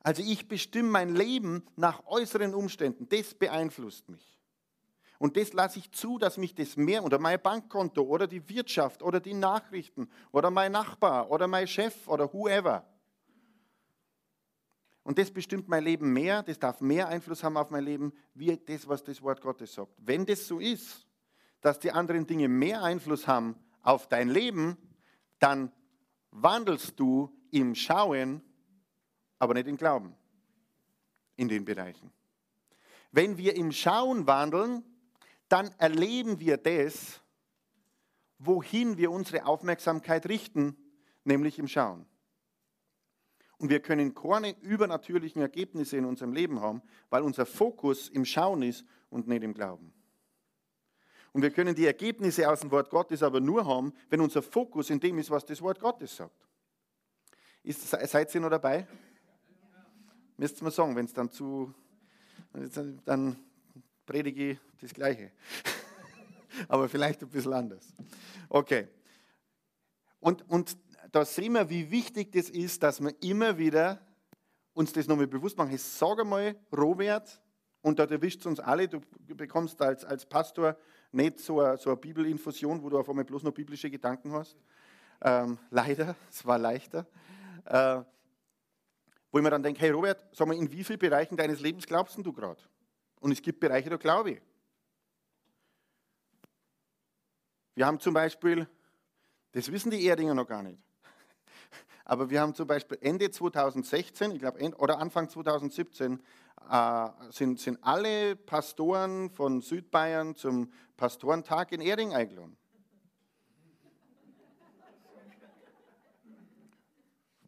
Also 0.01 0.23
ich 0.23 0.49
bestimme 0.49 0.89
mein 0.89 1.15
Leben 1.15 1.65
nach 1.77 2.05
äußeren 2.07 2.55
Umständen. 2.55 3.09
Das 3.09 3.35
beeinflusst 3.35 4.09
mich. 4.09 4.42
Und 5.23 5.37
das 5.37 5.53
lasse 5.53 5.79
ich 5.79 5.93
zu, 5.93 6.19
dass 6.19 6.37
mich 6.37 6.53
das 6.53 6.77
mehr, 6.77 7.05
oder 7.05 7.21
mein 7.21 7.41
Bankkonto, 7.41 8.03
oder 8.03 8.27
die 8.27 8.49
Wirtschaft, 8.49 9.05
oder 9.05 9.21
die 9.21 9.35
Nachrichten, 9.35 10.11
oder 10.33 10.51
mein 10.51 10.73
Nachbar, 10.73 11.31
oder 11.31 11.47
mein 11.47 11.69
Chef, 11.69 12.09
oder 12.09 12.33
whoever. 12.33 12.85
Und 15.05 15.19
das 15.19 15.31
bestimmt 15.31 15.69
mein 15.69 15.85
Leben 15.85 16.13
mehr, 16.13 16.43
das 16.43 16.59
darf 16.59 16.81
mehr 16.81 17.07
Einfluss 17.07 17.45
haben 17.45 17.57
auf 17.57 17.71
mein 17.71 17.85
Leben, 17.85 18.13
wie 18.35 18.57
das, 18.57 18.89
was 18.89 19.05
das 19.05 19.23
Wort 19.23 19.41
Gottes 19.41 19.75
sagt. 19.75 19.93
Wenn 19.97 20.27
das 20.27 20.49
so 20.49 20.59
ist, 20.59 21.07
dass 21.61 21.79
die 21.79 21.93
anderen 21.93 22.27
Dinge 22.27 22.49
mehr 22.49 22.83
Einfluss 22.83 23.29
haben 23.29 23.55
auf 23.83 24.09
dein 24.09 24.29
Leben, 24.29 24.77
dann 25.39 25.71
wandelst 26.33 26.99
du 26.99 27.33
im 27.53 27.77
Schauen, 27.77 28.43
aber 29.39 29.55
nicht 29.55 29.69
im 29.69 29.77
Glauben 29.77 30.17
in 31.37 31.47
den 31.47 31.65
Bereichen. 31.65 32.11
Wenn 33.13 33.39
wir 33.39 33.55
im 33.55 33.71
Schauen 33.71 34.27
wandeln, 34.27 34.85
dann 35.53 35.71
erleben 35.77 36.41
wir 36.41 36.57
das, 36.57 37.21
wohin 38.39 38.97
wir 38.97 39.11
unsere 39.11 39.45
Aufmerksamkeit 39.45 40.27
richten, 40.27 40.77
nämlich 41.25 41.59
im 41.59 41.69
Schauen. 41.69 42.07
Und 43.59 43.69
wir 43.69 43.81
können 43.81 44.15
keine 44.15 44.59
übernatürlichen 44.63 45.43
Ergebnisse 45.43 45.99
in 45.99 46.07
unserem 46.07 46.33
Leben 46.33 46.61
haben, 46.61 46.81
weil 47.11 47.23
unser 47.23 47.45
Fokus 47.45 48.09
im 48.09 48.25
Schauen 48.25 48.63
ist 48.63 48.85
und 49.11 49.29
nicht 49.29 49.43
im 49.43 49.53
Glauben. 49.53 49.93
Und 51.33 51.43
wir 51.43 51.51
können 51.51 51.75
die 51.75 51.87
Ergebnisse 51.87 52.51
aus 52.51 52.61
dem 52.61 52.71
Wort 52.71 52.89
Gottes 52.89 53.23
aber 53.23 53.41
nur 53.41 53.67
haben, 53.67 53.93
wenn 54.09 54.21
unser 54.21 54.43
Fokus 54.43 54.89
in 54.89 55.01
dem 55.01 55.19
ist, 55.19 55.31
was 55.31 55.45
das 55.45 55.61
Wort 55.61 55.79
Gottes 55.79 56.17
sagt. 56.17 56.49
Ist, 57.63 57.89
seid 57.89 58.35
ihr 58.35 58.41
noch 58.41 58.51
dabei? 58.51 58.87
Müsst 60.39 60.61
ihr 60.61 60.65
mal 60.65 60.71
sagen, 60.71 60.97
wenn 60.97 61.05
es 61.05 61.13
dann 61.13 61.31
zu, 61.31 61.73
dann 63.05 63.39
predige 64.07 64.59
das 64.81 64.93
Gleiche. 64.93 65.31
Aber 66.69 66.89
vielleicht 66.89 67.23
ein 67.23 67.29
bisschen 67.29 67.53
anders. 67.53 67.95
Okay. 68.49 68.89
Und, 70.21 70.49
und 70.49 70.77
da 71.11 71.25
sehen 71.25 71.55
wir, 71.55 71.69
wie 71.69 71.91
wichtig 71.91 72.33
das 72.33 72.49
ist, 72.49 72.83
dass 72.83 73.01
wir 73.01 73.15
immer 73.23 73.59
wieder 73.59 74.01
uns 74.75 74.93
das 74.93 75.07
nochmal 75.07 75.27
bewusst 75.27 75.57
machen. 75.59 75.75
Ich 75.75 75.83
sage 75.83 76.25
mal, 76.25 76.57
Robert, 76.77 77.41
und 77.83 77.99
da 77.99 78.05
erwischt 78.05 78.41
es 78.41 78.47
uns 78.47 78.61
alle, 78.61 78.89
du 78.89 79.01
bekommst 79.29 79.81
als, 79.83 80.05
als 80.05 80.25
Pastor 80.25 80.77
nicht 81.11 81.41
so 81.41 81.61
eine, 81.61 81.77
so 81.77 81.91
eine 81.91 81.97
Bibelinfusion, 81.97 82.83
wo 82.83 82.89
du 82.89 82.99
auf 82.99 83.09
einmal 83.09 83.25
bloß 83.25 83.43
noch 83.43 83.53
biblische 83.53 83.91
Gedanken 83.91 84.33
hast. 84.33 84.57
Ähm, 85.21 85.59
leider, 85.71 86.17
es 86.31 86.47
war 86.47 86.59
leichter. 86.59 87.07
Äh, 87.65 88.03
wo 89.31 89.39
ich 89.39 89.45
mir 89.45 89.51
dann 89.51 89.63
denke, 89.63 89.81
hey 89.81 89.91
Robert, 89.91 90.25
sag 90.33 90.47
mal, 90.47 90.57
in 90.57 90.71
wie 90.71 90.85
vielen 90.85 90.99
Bereichen 90.99 91.37
deines 91.37 91.61
Lebens 91.61 91.87
glaubst 91.87 92.17
du 92.19 92.33
gerade? 92.33 92.61
Und 93.23 93.31
es 93.31 93.41
gibt 93.41 93.61
Bereiche, 93.61 93.89
da 93.89 93.97
glaube 93.97 94.33
ich. 94.33 94.43
Wir 97.77 97.87
haben 97.87 98.01
zum 98.01 98.15
Beispiel, 98.15 98.69
das 99.53 99.71
wissen 99.71 99.93
die 99.93 100.05
Erdinger 100.05 100.35
noch 100.35 100.49
gar 100.49 100.65
nicht, 100.65 100.81
aber 102.05 102.31
wir 102.31 102.41
haben 102.41 102.53
zum 102.53 102.67
Beispiel 102.67 102.99
Ende 103.01 103.31
2016, 103.31 104.33
ich 104.33 104.41
glaube, 104.41 104.59
oder 104.77 104.99
Anfang 104.99 105.29
2017, 105.29 106.21
äh, 106.69 107.09
sind, 107.31 107.61
sind 107.61 107.79
alle 107.83 108.35
Pastoren 108.35 109.31
von 109.31 109.61
Südbayern 109.61 110.35
zum 110.35 110.73
Pastorentag 110.97 111.71
in 111.71 111.81
Erding 111.81 112.13
eingeladen. 112.15 112.57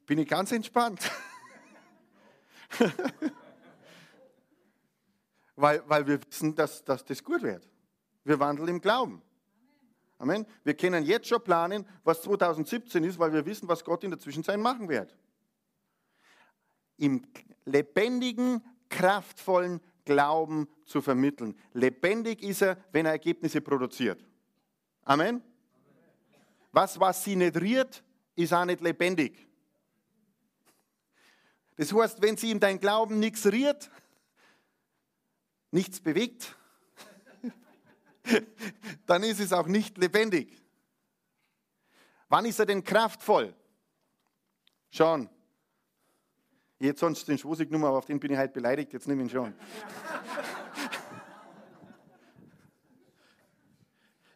Bin 0.06 0.20
ich 0.20 0.28
ganz 0.28 0.52
entspannt. 0.52 1.10
weil, 5.56 5.82
weil 5.86 6.06
wir 6.06 6.20
wissen, 6.26 6.54
dass, 6.54 6.84
dass 6.84 7.04
das 7.04 7.22
gut 7.22 7.42
wird. 7.42 7.68
Wir 8.24 8.40
wandeln 8.40 8.68
im 8.68 8.80
Glauben. 8.80 9.22
Amen. 10.18 10.46
Wir 10.62 10.74
können 10.74 11.04
jetzt 11.04 11.28
schon 11.28 11.42
planen, 11.42 11.86
was 12.02 12.22
2017 12.22 13.04
ist, 13.04 13.18
weil 13.18 13.32
wir 13.32 13.44
wissen, 13.44 13.68
was 13.68 13.84
Gott 13.84 14.04
in 14.04 14.10
der 14.10 14.20
Zwischenzeit 14.20 14.58
machen 14.58 14.88
wird. 14.88 15.16
Im 16.96 17.26
lebendigen, 17.64 18.62
kraftvollen 18.88 19.80
Glauben 20.04 20.68
zu 20.84 21.02
vermitteln. 21.02 21.58
Lebendig 21.72 22.42
ist 22.42 22.62
er, 22.62 22.76
wenn 22.92 23.06
er 23.06 23.12
Ergebnisse 23.12 23.60
produziert. 23.60 24.24
Amen. 25.02 25.42
Was, 26.72 26.98
was 26.98 27.24
sie 27.24 27.36
nicht 27.36 27.56
rührt, 27.56 28.02
ist 28.36 28.52
auch 28.52 28.64
nicht 28.64 28.80
lebendig. 28.80 29.46
Das 31.76 31.92
heißt, 31.92 32.22
wenn 32.22 32.36
sie 32.36 32.50
in 32.50 32.60
dein 32.60 32.78
Glauben 32.78 33.18
nichts 33.18 33.46
rührt, 33.46 33.90
nichts 35.74 36.00
bewegt, 36.00 36.56
dann 39.06 39.22
ist 39.24 39.40
es 39.40 39.52
auch 39.52 39.66
nicht 39.66 39.98
lebendig. 39.98 40.62
Wann 42.28 42.46
ist 42.46 42.58
er 42.58 42.66
denn 42.66 42.82
kraftvoll? 42.82 43.54
Schauen. 44.90 45.28
Jetzt 46.78 47.00
sonst 47.00 47.26
den 47.28 47.38
Schwosig 47.38 47.70
Nummer, 47.70 47.88
aber 47.88 47.98
auf 47.98 48.06
den 48.06 48.20
bin 48.20 48.32
ich 48.32 48.38
heute 48.38 48.52
beleidigt, 48.52 48.92
jetzt 48.92 49.08
nimm 49.08 49.20
ihn 49.20 49.28
schon. 49.28 49.54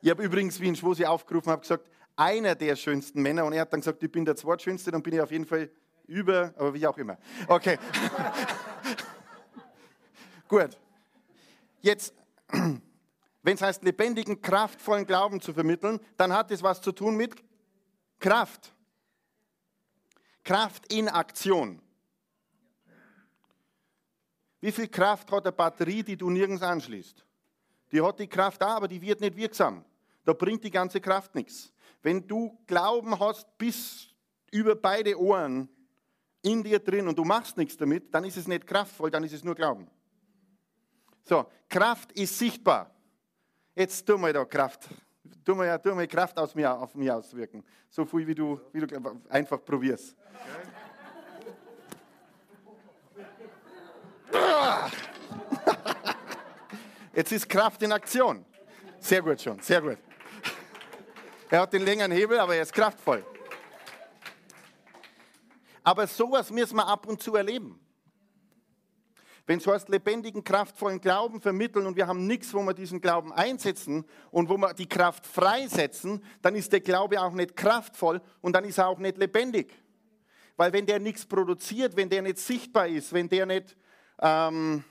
Ich 0.00 0.10
habe 0.10 0.22
übrigens, 0.22 0.60
wie 0.60 0.62
ich 0.62 0.68
ihn 0.68 0.76
Schwosi 0.76 1.04
aufgerufen 1.04 1.50
habe, 1.50 1.62
gesagt, 1.62 1.90
einer 2.14 2.54
der 2.54 2.76
schönsten 2.76 3.20
Männer 3.20 3.44
und 3.44 3.52
er 3.52 3.62
hat 3.62 3.72
dann 3.72 3.80
gesagt, 3.80 4.00
ich 4.00 4.10
bin 4.10 4.24
der 4.24 4.36
zweitschönste, 4.36 4.92
dann 4.92 5.02
bin 5.02 5.12
ich 5.14 5.20
auf 5.20 5.32
jeden 5.32 5.44
Fall 5.44 5.70
über, 6.06 6.54
aber 6.56 6.72
wie 6.72 6.86
auch 6.86 6.96
immer. 6.98 7.18
Okay. 7.48 7.78
Gut. 10.48 10.78
Jetzt, 11.80 12.14
wenn 13.42 13.54
es 13.54 13.62
heißt, 13.62 13.82
lebendigen, 13.82 14.40
kraftvollen 14.40 15.06
Glauben 15.06 15.40
zu 15.40 15.52
vermitteln, 15.52 16.00
dann 16.16 16.32
hat 16.32 16.50
es 16.50 16.62
was 16.62 16.80
zu 16.80 16.92
tun 16.92 17.16
mit 17.16 17.34
Kraft. 18.18 18.74
Kraft 20.44 20.92
in 20.92 21.08
Aktion. 21.08 21.80
Wie 24.60 24.72
viel 24.72 24.88
Kraft 24.88 25.30
hat 25.30 25.44
eine 25.44 25.52
Batterie, 25.52 26.02
die 26.02 26.16
du 26.16 26.30
nirgends 26.30 26.62
anschließt? 26.62 27.24
Die 27.92 28.02
hat 28.02 28.18
die 28.18 28.26
Kraft 28.26 28.60
da, 28.60 28.76
aber 28.76 28.88
die 28.88 29.00
wird 29.00 29.20
nicht 29.20 29.36
wirksam. 29.36 29.84
Da 30.24 30.32
bringt 30.32 30.64
die 30.64 30.70
ganze 30.70 31.00
Kraft 31.00 31.34
nichts. 31.34 31.72
Wenn 32.02 32.26
du 32.26 32.58
Glauben 32.66 33.18
hast 33.18 33.56
bis 33.56 34.08
über 34.50 34.74
beide 34.74 35.18
Ohren 35.18 35.68
in 36.42 36.62
dir 36.62 36.78
drin 36.78 37.08
und 37.08 37.18
du 37.18 37.24
machst 37.24 37.56
nichts 37.56 37.76
damit, 37.76 38.12
dann 38.12 38.24
ist 38.24 38.36
es 38.36 38.48
nicht 38.48 38.66
kraftvoll, 38.66 39.10
dann 39.10 39.24
ist 39.24 39.32
es 39.32 39.44
nur 39.44 39.54
Glauben. 39.54 39.88
So, 41.28 41.46
Kraft 41.68 42.12
ist 42.12 42.38
sichtbar. 42.38 42.90
Jetzt 43.74 44.06
tu 44.06 44.16
mal 44.16 44.32
da 44.32 44.46
Kraft. 44.46 44.88
Tu 45.44 45.54
mal, 45.54 45.78
tu 45.78 45.94
mal 45.94 46.06
Kraft 46.08 46.38
aus 46.38 46.54
mir, 46.54 46.72
auf 46.72 46.94
mich 46.94 47.10
auswirken. 47.10 47.62
So 47.90 48.06
viel, 48.06 48.26
wie 48.26 48.34
du, 48.34 48.58
wie 48.72 48.80
du 48.80 49.20
einfach 49.28 49.62
probierst. 49.62 50.16
Jetzt 57.14 57.32
ist 57.32 57.46
Kraft 57.46 57.82
in 57.82 57.92
Aktion. 57.92 58.46
Sehr 58.98 59.20
gut 59.20 59.42
schon, 59.42 59.60
sehr 59.60 59.82
gut. 59.82 59.98
Er 61.50 61.60
hat 61.60 61.74
den 61.74 61.82
längeren 61.82 62.12
Hebel, 62.12 62.38
aber 62.38 62.54
er 62.54 62.62
ist 62.62 62.72
kraftvoll. 62.72 63.22
Aber 65.84 66.06
sowas 66.06 66.50
müssen 66.50 66.76
wir 66.76 66.86
ab 66.86 67.06
und 67.06 67.22
zu 67.22 67.36
erleben. 67.36 67.78
Wenn 69.48 69.60
es 69.60 69.66
heißt, 69.66 69.88
lebendigen, 69.88 70.44
kraftvollen 70.44 71.00
Glauben 71.00 71.40
vermitteln 71.40 71.86
und 71.86 71.96
wir 71.96 72.06
haben 72.06 72.26
nichts, 72.26 72.52
wo 72.52 72.60
wir 72.60 72.74
diesen 72.74 73.00
Glauben 73.00 73.32
einsetzen 73.32 74.04
und 74.30 74.50
wo 74.50 74.58
wir 74.58 74.74
die 74.74 74.86
Kraft 74.86 75.26
freisetzen, 75.26 76.22
dann 76.42 76.54
ist 76.54 76.70
der 76.70 76.80
Glaube 76.80 77.18
auch 77.18 77.32
nicht 77.32 77.56
kraftvoll 77.56 78.20
und 78.42 78.52
dann 78.52 78.66
ist 78.66 78.76
er 78.76 78.88
auch 78.88 78.98
nicht 78.98 79.16
lebendig. 79.16 79.72
Weil 80.58 80.70
wenn 80.74 80.84
der 80.84 80.98
nichts 80.98 81.24
produziert, 81.24 81.96
wenn 81.96 82.10
der 82.10 82.20
nicht 82.20 82.36
sichtbar 82.36 82.88
ist, 82.88 83.10
wenn 83.14 83.26
der 83.26 83.46
nicht 83.46 83.74
ähm, 84.20 84.84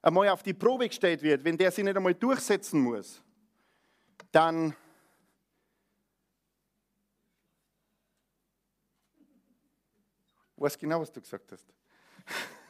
einmal 0.00 0.28
auf 0.30 0.42
die 0.42 0.54
Probe 0.54 0.88
gestellt 0.88 1.20
wird, 1.20 1.44
wenn 1.44 1.58
der 1.58 1.70
sich 1.70 1.84
nicht 1.84 1.94
einmal 1.94 2.14
durchsetzen 2.14 2.80
muss, 2.80 3.20
dann 4.30 4.74
weiß 10.56 10.78
genau, 10.78 11.02
was 11.02 11.12
du 11.12 11.20
gesagt 11.20 11.52
hast. 11.52 11.66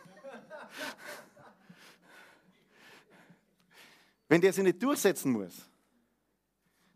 Wenn 4.32 4.40
der 4.40 4.54
sich 4.54 4.64
nicht 4.64 4.82
durchsetzen 4.82 5.30
muss, 5.30 5.68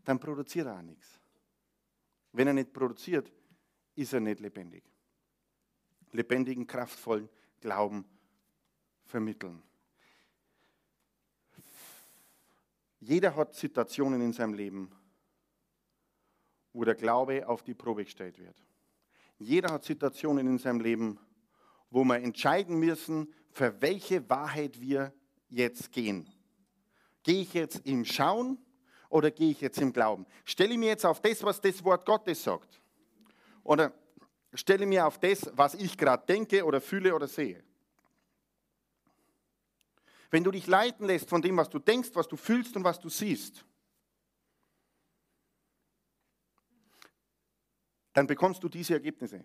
dann 0.03 0.19
produziert 0.19 0.65
er 0.65 0.79
auch 0.79 0.81
nichts. 0.81 1.21
Wenn 2.31 2.47
er 2.47 2.53
nicht 2.53 2.73
produziert, 2.73 3.31
ist 3.93 4.11
er 4.11 4.21
nicht 4.21 4.39
lebendig. 4.39 4.83
Lebendigen, 6.13 6.65
kraftvollen 6.65 7.29
Glauben 7.61 8.05
vermitteln. 9.05 9.61
Jeder 13.01 13.35
hat 13.35 13.53
Situationen 13.53 14.19
in 14.19 14.33
seinem 14.33 14.55
Leben, 14.55 14.91
wo 16.73 16.85
der 16.85 16.95
Glaube 16.95 17.47
auf 17.47 17.61
die 17.61 17.75
Probe 17.75 18.03
gestellt 18.03 18.39
wird. 18.39 18.65
Jeder 19.37 19.73
hat 19.73 19.83
Situationen 19.83 20.47
in 20.47 20.57
seinem 20.57 20.79
Leben, 20.79 21.19
wo 21.91 22.03
wir 22.03 22.15
entscheiden 22.15 22.79
müssen, 22.79 23.31
für 23.51 23.79
welche 23.79 24.27
Wahrheit 24.27 24.81
wir 24.81 25.13
jetzt 25.49 25.91
gehen. 25.91 26.27
Gehe 27.27 27.41
ich 27.41 27.53
jetzt 27.53 27.85
im 27.85 28.05
Schauen 28.05 28.57
oder 29.09 29.31
gehe 29.31 29.51
ich 29.51 29.59
jetzt 29.59 29.81
im 29.81 29.91
Glauben? 29.91 30.25
Stelle 30.45 30.71
ich 30.71 30.77
mir 30.77 30.87
jetzt 30.87 31.05
auf 31.05 31.21
das, 31.21 31.43
was 31.43 31.59
das 31.59 31.83
Wort 31.83 32.05
Gottes 32.05 32.41
sagt? 32.41 32.81
Oder 33.65 33.91
stelle 34.53 34.85
ich 34.85 34.87
mir 34.87 35.05
auf 35.05 35.19
das, 35.19 35.51
was 35.51 35.73
ich 35.73 35.97
gerade 35.97 36.25
denke 36.25 36.63
oder 36.63 36.79
fühle 36.79 37.13
oder 37.13 37.27
sehe? 37.27 37.61
Wenn 40.31 40.45
du 40.45 40.51
dich 40.51 40.67
leiten 40.67 41.05
lässt 41.05 41.27
von 41.27 41.41
dem, 41.41 41.57
was 41.57 41.69
du 41.69 41.79
denkst, 41.79 42.11
was 42.13 42.29
du 42.29 42.37
fühlst 42.37 42.77
und 42.77 42.85
was 42.85 42.97
du 42.97 43.09
siehst, 43.09 43.65
dann 48.13 48.25
bekommst 48.25 48.63
du 48.63 48.69
diese 48.69 48.93
Ergebnisse. 48.93 49.43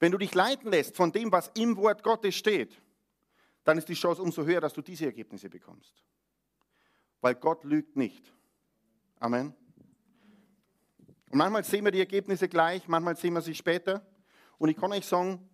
Wenn 0.00 0.10
du 0.10 0.16
dich 0.16 0.34
leiten 0.34 0.70
lässt 0.70 0.96
von 0.96 1.12
dem, 1.12 1.30
was 1.30 1.48
im 1.48 1.76
Wort 1.76 2.02
Gottes 2.02 2.34
steht, 2.34 2.80
dann 3.68 3.76
ist 3.76 3.86
die 3.86 3.94
Chance 3.94 4.22
umso 4.22 4.46
höher, 4.46 4.62
dass 4.62 4.72
du 4.72 4.80
diese 4.80 5.04
Ergebnisse 5.04 5.50
bekommst. 5.50 6.02
Weil 7.20 7.34
Gott 7.34 7.64
lügt 7.64 7.96
nicht. 7.96 8.32
Amen. 9.20 9.54
Und 11.30 11.36
manchmal 11.36 11.62
sehen 11.64 11.84
wir 11.84 11.92
die 11.92 11.98
Ergebnisse 11.98 12.48
gleich, 12.48 12.88
manchmal 12.88 13.14
sehen 13.14 13.34
wir 13.34 13.42
sie 13.42 13.54
später. 13.54 14.06
Und 14.56 14.70
ich 14.70 14.76
kann 14.78 14.90
euch 14.92 15.04
sagen, 15.04 15.46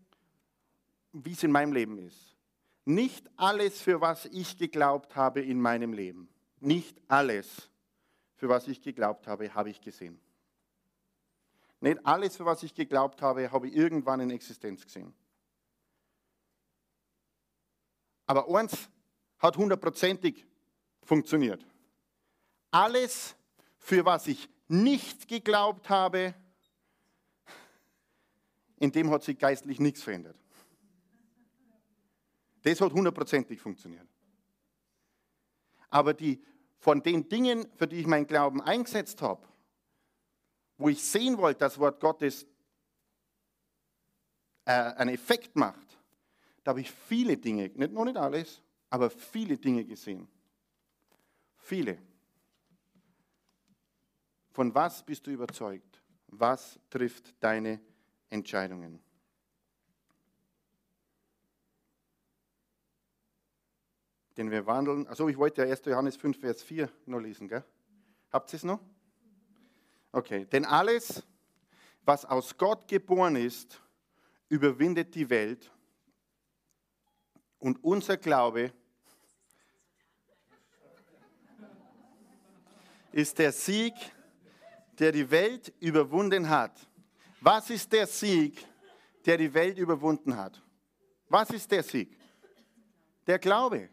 wie 1.12 1.33
es 1.33 1.42
in 1.42 1.50
meinem 1.50 1.72
Leben 1.72 1.98
ist. 1.98 2.37
Nicht 2.85 3.29
alles, 3.37 3.83
für 3.83 4.00
was 4.00 4.27
ich 4.27 4.59
geglaubt 4.59 5.16
habe 5.16 5.40
in 5.40 5.61
meinem 5.61 5.92
Leben, 5.92 6.29
nicht 6.61 7.03
alles, 7.09 7.68
für 8.37 8.48
was 8.48 8.68
ich 8.68 8.81
geglaubt 8.81 9.27
habe, 9.27 9.53
habe 9.53 9.70
ich 9.70 9.81
gesehen. 9.81 10.20
Nicht 11.81 12.07
alles, 12.07 12.37
für 12.37 12.44
was 12.44 12.62
ich 12.62 12.77
geglaubt 12.77 13.22
habe, 13.22 13.50
habe 13.50 13.66
ich 13.66 13.74
irgendwann 13.74 14.20
in 14.20 14.31
Existenz 14.31 14.85
gesehen. 14.85 15.12
Aber 18.26 18.48
eins 18.48 18.88
hat 19.38 19.56
hundertprozentig 19.56 20.46
funktioniert. 21.02 21.64
Alles, 22.70 23.37
für 23.78 24.04
was 24.04 24.26
ich 24.26 24.48
nicht 24.68 25.28
geglaubt 25.28 25.88
habe, 25.90 26.34
in 28.78 28.90
dem 28.90 29.10
hat 29.10 29.22
sich 29.22 29.38
geistlich 29.38 29.78
nichts 29.78 30.02
verändert. 30.02 30.37
Das 32.62 32.80
hat 32.80 32.92
hundertprozentig 32.92 33.60
funktioniert. 33.60 34.08
Aber 35.90 36.14
die, 36.14 36.42
von 36.78 37.02
den 37.02 37.28
Dingen, 37.28 37.68
für 37.76 37.87
die 37.87 37.96
ich 37.96 38.06
meinen 38.06 38.26
Glauben 38.26 38.60
eingesetzt 38.60 39.20
habe, 39.22 39.46
wo 40.78 40.88
ich 40.88 41.04
sehen 41.04 41.38
wollte, 41.38 41.60
dass 41.60 41.74
das 41.74 41.80
Wort 41.80 42.00
Gottes 42.00 42.46
äh, 44.64 44.72
einen 44.72 45.14
Effekt 45.14 45.54
macht, 45.56 45.98
da 46.64 46.70
habe 46.70 46.81
ich 46.81 46.90
viele 46.90 47.37
Dinge, 47.37 47.70
nicht, 47.74 47.92
noch 47.92 48.07
nicht 48.07 48.16
alles, 48.16 48.62
aber 48.88 49.11
viele 49.11 49.59
Dinge 49.59 49.85
gesehen. 49.85 50.27
Viele. 51.59 51.98
Von 54.50 54.74
was 54.74 55.05
bist 55.05 55.27
du 55.27 55.31
überzeugt? 55.31 56.03
Was 56.29 56.81
trifft 56.88 57.35
deine 57.40 57.81
Entscheidungen? 58.31 59.00
Denn 64.37 64.50
wir 64.50 64.66
wandeln, 64.66 65.07
also 65.07 65.29
ich 65.29 65.37
wollte 65.37 65.62
ja 65.62 65.70
1. 65.70 65.85
Johannes 65.85 66.16
5, 66.16 66.40
Vers 66.40 66.62
4 66.62 66.90
noch 67.07 67.20
lesen, 67.20 67.46
gell? 67.46 67.64
Habt 68.33 68.53
ihr 68.53 68.57
es 68.57 68.64
noch? 68.64 68.81
Okay, 70.12 70.46
denn 70.46 70.64
alles, 70.64 71.22
was 72.05 72.24
aus 72.24 72.57
Gott 72.57 72.88
geboren 72.88 73.37
ist, 73.37 73.81
überwindet 74.48 75.14
die 75.14 75.29
Welt 75.29 75.70
und 77.64 77.83
unser 77.83 78.18
Glaube 78.18 78.74
ist 83.11 83.38
der 83.38 83.53
Sieg, 83.53 83.94
der 84.98 85.11
die 85.12 85.31
Welt 85.31 85.72
überwunden 85.81 86.46
hat. 86.46 86.79
Was 87.40 87.70
ist 87.70 87.90
der 87.90 88.07
Sieg, 88.07 88.62
der 89.24 89.38
die 89.38 89.55
Welt 89.55 89.79
überwunden 89.79 90.37
hat? 90.37 90.62
Was 91.31 91.48
ist 91.50 91.70
der 91.70 91.83
Sieg? 91.83 92.14
Der 93.27 93.38
Glaube. 93.38 93.88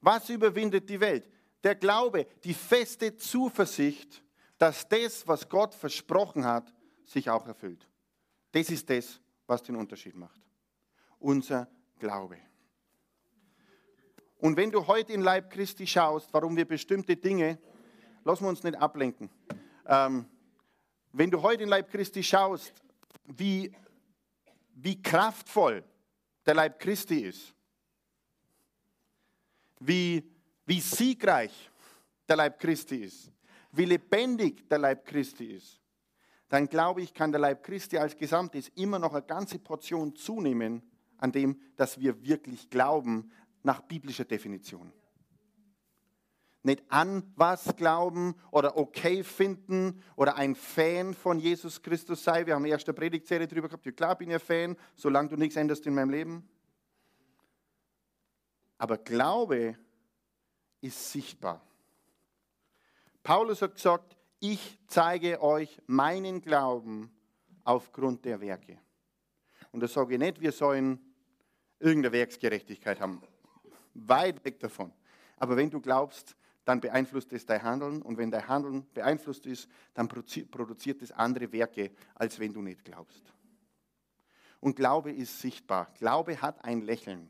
Was 0.00 0.30
überwindet 0.30 0.88
die 0.88 1.00
Welt? 1.00 1.28
Der 1.64 1.74
Glaube, 1.74 2.28
die 2.44 2.54
feste 2.54 3.16
Zuversicht, 3.16 4.22
dass 4.58 4.88
das, 4.88 5.26
was 5.26 5.48
Gott 5.48 5.74
versprochen 5.74 6.44
hat, 6.44 6.72
sich 7.04 7.28
auch 7.28 7.48
erfüllt. 7.48 7.88
Das 8.52 8.70
ist 8.70 8.88
das, 8.88 9.20
was 9.48 9.60
den 9.60 9.74
Unterschied 9.74 10.14
macht. 10.14 10.40
Unser 11.18 11.68
Glaube. 11.98 12.38
Und 14.38 14.56
wenn 14.56 14.70
du 14.70 14.86
heute 14.86 15.12
in 15.12 15.22
Leib 15.22 15.50
Christi 15.50 15.86
schaust, 15.86 16.32
warum 16.32 16.56
wir 16.56 16.66
bestimmte 16.66 17.16
Dinge, 17.16 17.58
lassen 18.24 18.44
wir 18.44 18.48
uns 18.48 18.62
nicht 18.62 18.76
ablenken, 18.76 19.30
ähm, 19.86 20.26
wenn 21.12 21.30
du 21.30 21.40
heute 21.40 21.62
in 21.62 21.68
Leib 21.68 21.90
Christi 21.90 22.22
schaust, 22.22 22.72
wie, 23.24 23.72
wie 24.74 25.00
kraftvoll 25.00 25.82
der 26.44 26.54
Leib 26.54 26.78
Christi 26.78 27.20
ist, 27.20 27.54
wie, 29.80 30.22
wie 30.66 30.80
siegreich 30.80 31.70
der 32.28 32.36
Leib 32.36 32.58
Christi 32.58 32.96
ist, 32.96 33.32
wie 33.72 33.84
lebendig 33.84 34.68
der 34.68 34.78
Leib 34.78 35.06
Christi 35.06 35.46
ist, 35.46 35.80
dann 36.48 36.68
glaube 36.68 37.02
ich, 37.02 37.12
kann 37.12 37.32
der 37.32 37.40
Leib 37.40 37.64
Christi 37.64 37.98
als 37.98 38.16
Gesamtes 38.16 38.68
immer 38.74 38.98
noch 38.98 39.12
eine 39.12 39.22
ganze 39.22 39.58
Portion 39.58 40.14
zunehmen 40.14 40.82
an 41.18 41.32
dem, 41.32 41.60
dass 41.76 42.00
wir 42.00 42.24
wirklich 42.24 42.70
glauben 42.70 43.30
nach 43.62 43.80
biblischer 43.80 44.24
Definition. 44.24 44.92
Nicht 46.62 46.82
an 46.88 47.32
was 47.36 47.76
glauben 47.76 48.34
oder 48.50 48.76
okay 48.76 49.22
finden 49.22 50.02
oder 50.16 50.36
ein 50.36 50.56
Fan 50.56 51.14
von 51.14 51.38
Jesus 51.38 51.80
Christus 51.80 52.24
sei. 52.24 52.44
Wir 52.44 52.56
haben 52.56 52.64
erste 52.64 52.92
Predigtserie 52.92 53.46
darüber 53.46 53.68
gehabt. 53.68 53.86
Ja, 53.86 53.92
klar 53.92 54.18
bin 54.18 54.30
ich 54.30 54.34
ein 54.34 54.40
Fan, 54.40 54.76
solange 54.96 55.28
du 55.28 55.36
nichts 55.36 55.54
änderst 55.54 55.86
in 55.86 55.94
meinem 55.94 56.10
Leben. 56.10 56.48
Aber 58.78 58.98
Glaube 58.98 59.78
ist 60.80 61.12
sichtbar. 61.12 61.62
Paulus 63.22 63.62
hat 63.62 63.76
gesagt, 63.76 64.16
ich 64.40 64.78
zeige 64.86 65.40
euch 65.42 65.80
meinen 65.86 66.40
Glauben 66.40 67.10
aufgrund 67.64 68.24
der 68.24 68.40
Werke. 68.40 68.78
Und 69.76 69.80
das 69.82 69.92
sage 69.92 70.14
ich 70.14 70.18
nicht, 70.18 70.40
wir 70.40 70.52
sollen 70.52 70.98
irgendeine 71.78 72.10
Werksgerechtigkeit 72.14 72.98
haben. 72.98 73.20
Weit 73.92 74.42
weg 74.42 74.58
davon. 74.58 74.90
Aber 75.36 75.54
wenn 75.54 75.68
du 75.68 75.82
glaubst, 75.82 76.34
dann 76.64 76.80
beeinflusst 76.80 77.30
es 77.34 77.44
dein 77.44 77.62
Handeln. 77.62 78.00
Und 78.00 78.16
wenn 78.16 78.30
dein 78.30 78.48
Handeln 78.48 78.86
beeinflusst 78.94 79.44
ist, 79.44 79.68
dann 79.92 80.08
produziert 80.08 81.02
es 81.02 81.12
andere 81.12 81.52
Werke, 81.52 81.90
als 82.14 82.38
wenn 82.38 82.54
du 82.54 82.62
nicht 82.62 82.86
glaubst. 82.86 83.22
Und 84.60 84.76
Glaube 84.76 85.12
ist 85.12 85.42
sichtbar. 85.42 85.92
Glaube 85.98 86.40
hat 86.40 86.64
ein 86.64 86.80
Lächeln. 86.80 87.28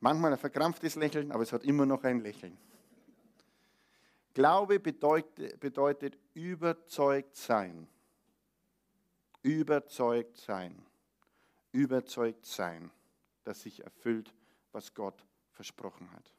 Manchmal 0.00 0.32
ein 0.32 0.38
verkrampftes 0.38 0.94
Lächeln, 0.94 1.30
aber 1.30 1.42
es 1.42 1.52
hat 1.52 1.62
immer 1.62 1.84
noch 1.84 2.04
ein 2.04 2.20
Lächeln. 2.20 2.56
Glaube 4.32 4.80
bedeutet, 4.80 5.60
bedeutet 5.60 6.16
überzeugt 6.32 7.36
sein. 7.36 7.86
Überzeugt 9.44 10.38
sein. 10.38 10.86
überzeugt 11.70 12.46
sein, 12.46 12.90
dass 13.42 13.62
sich 13.62 13.82
erfüllt, 13.84 14.32
was 14.72 14.94
Gott 14.94 15.26
versprochen 15.50 16.10
hat. 16.12 16.32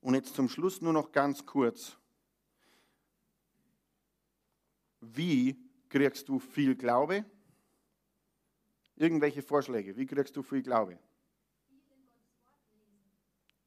Und 0.00 0.14
jetzt 0.14 0.34
zum 0.34 0.48
Schluss 0.48 0.80
nur 0.80 0.92
noch 0.92 1.12
ganz 1.12 1.44
kurz. 1.44 1.98
Wie 5.00 5.58
kriegst 5.88 6.28
du 6.28 6.38
viel 6.38 6.74
Glaube? 6.74 7.24
Irgendwelche 8.96 9.42
Vorschläge? 9.42 9.96
Wie 9.96 10.06
kriegst 10.06 10.34
du 10.36 10.42
viel 10.42 10.62
Glaube? 10.62 10.98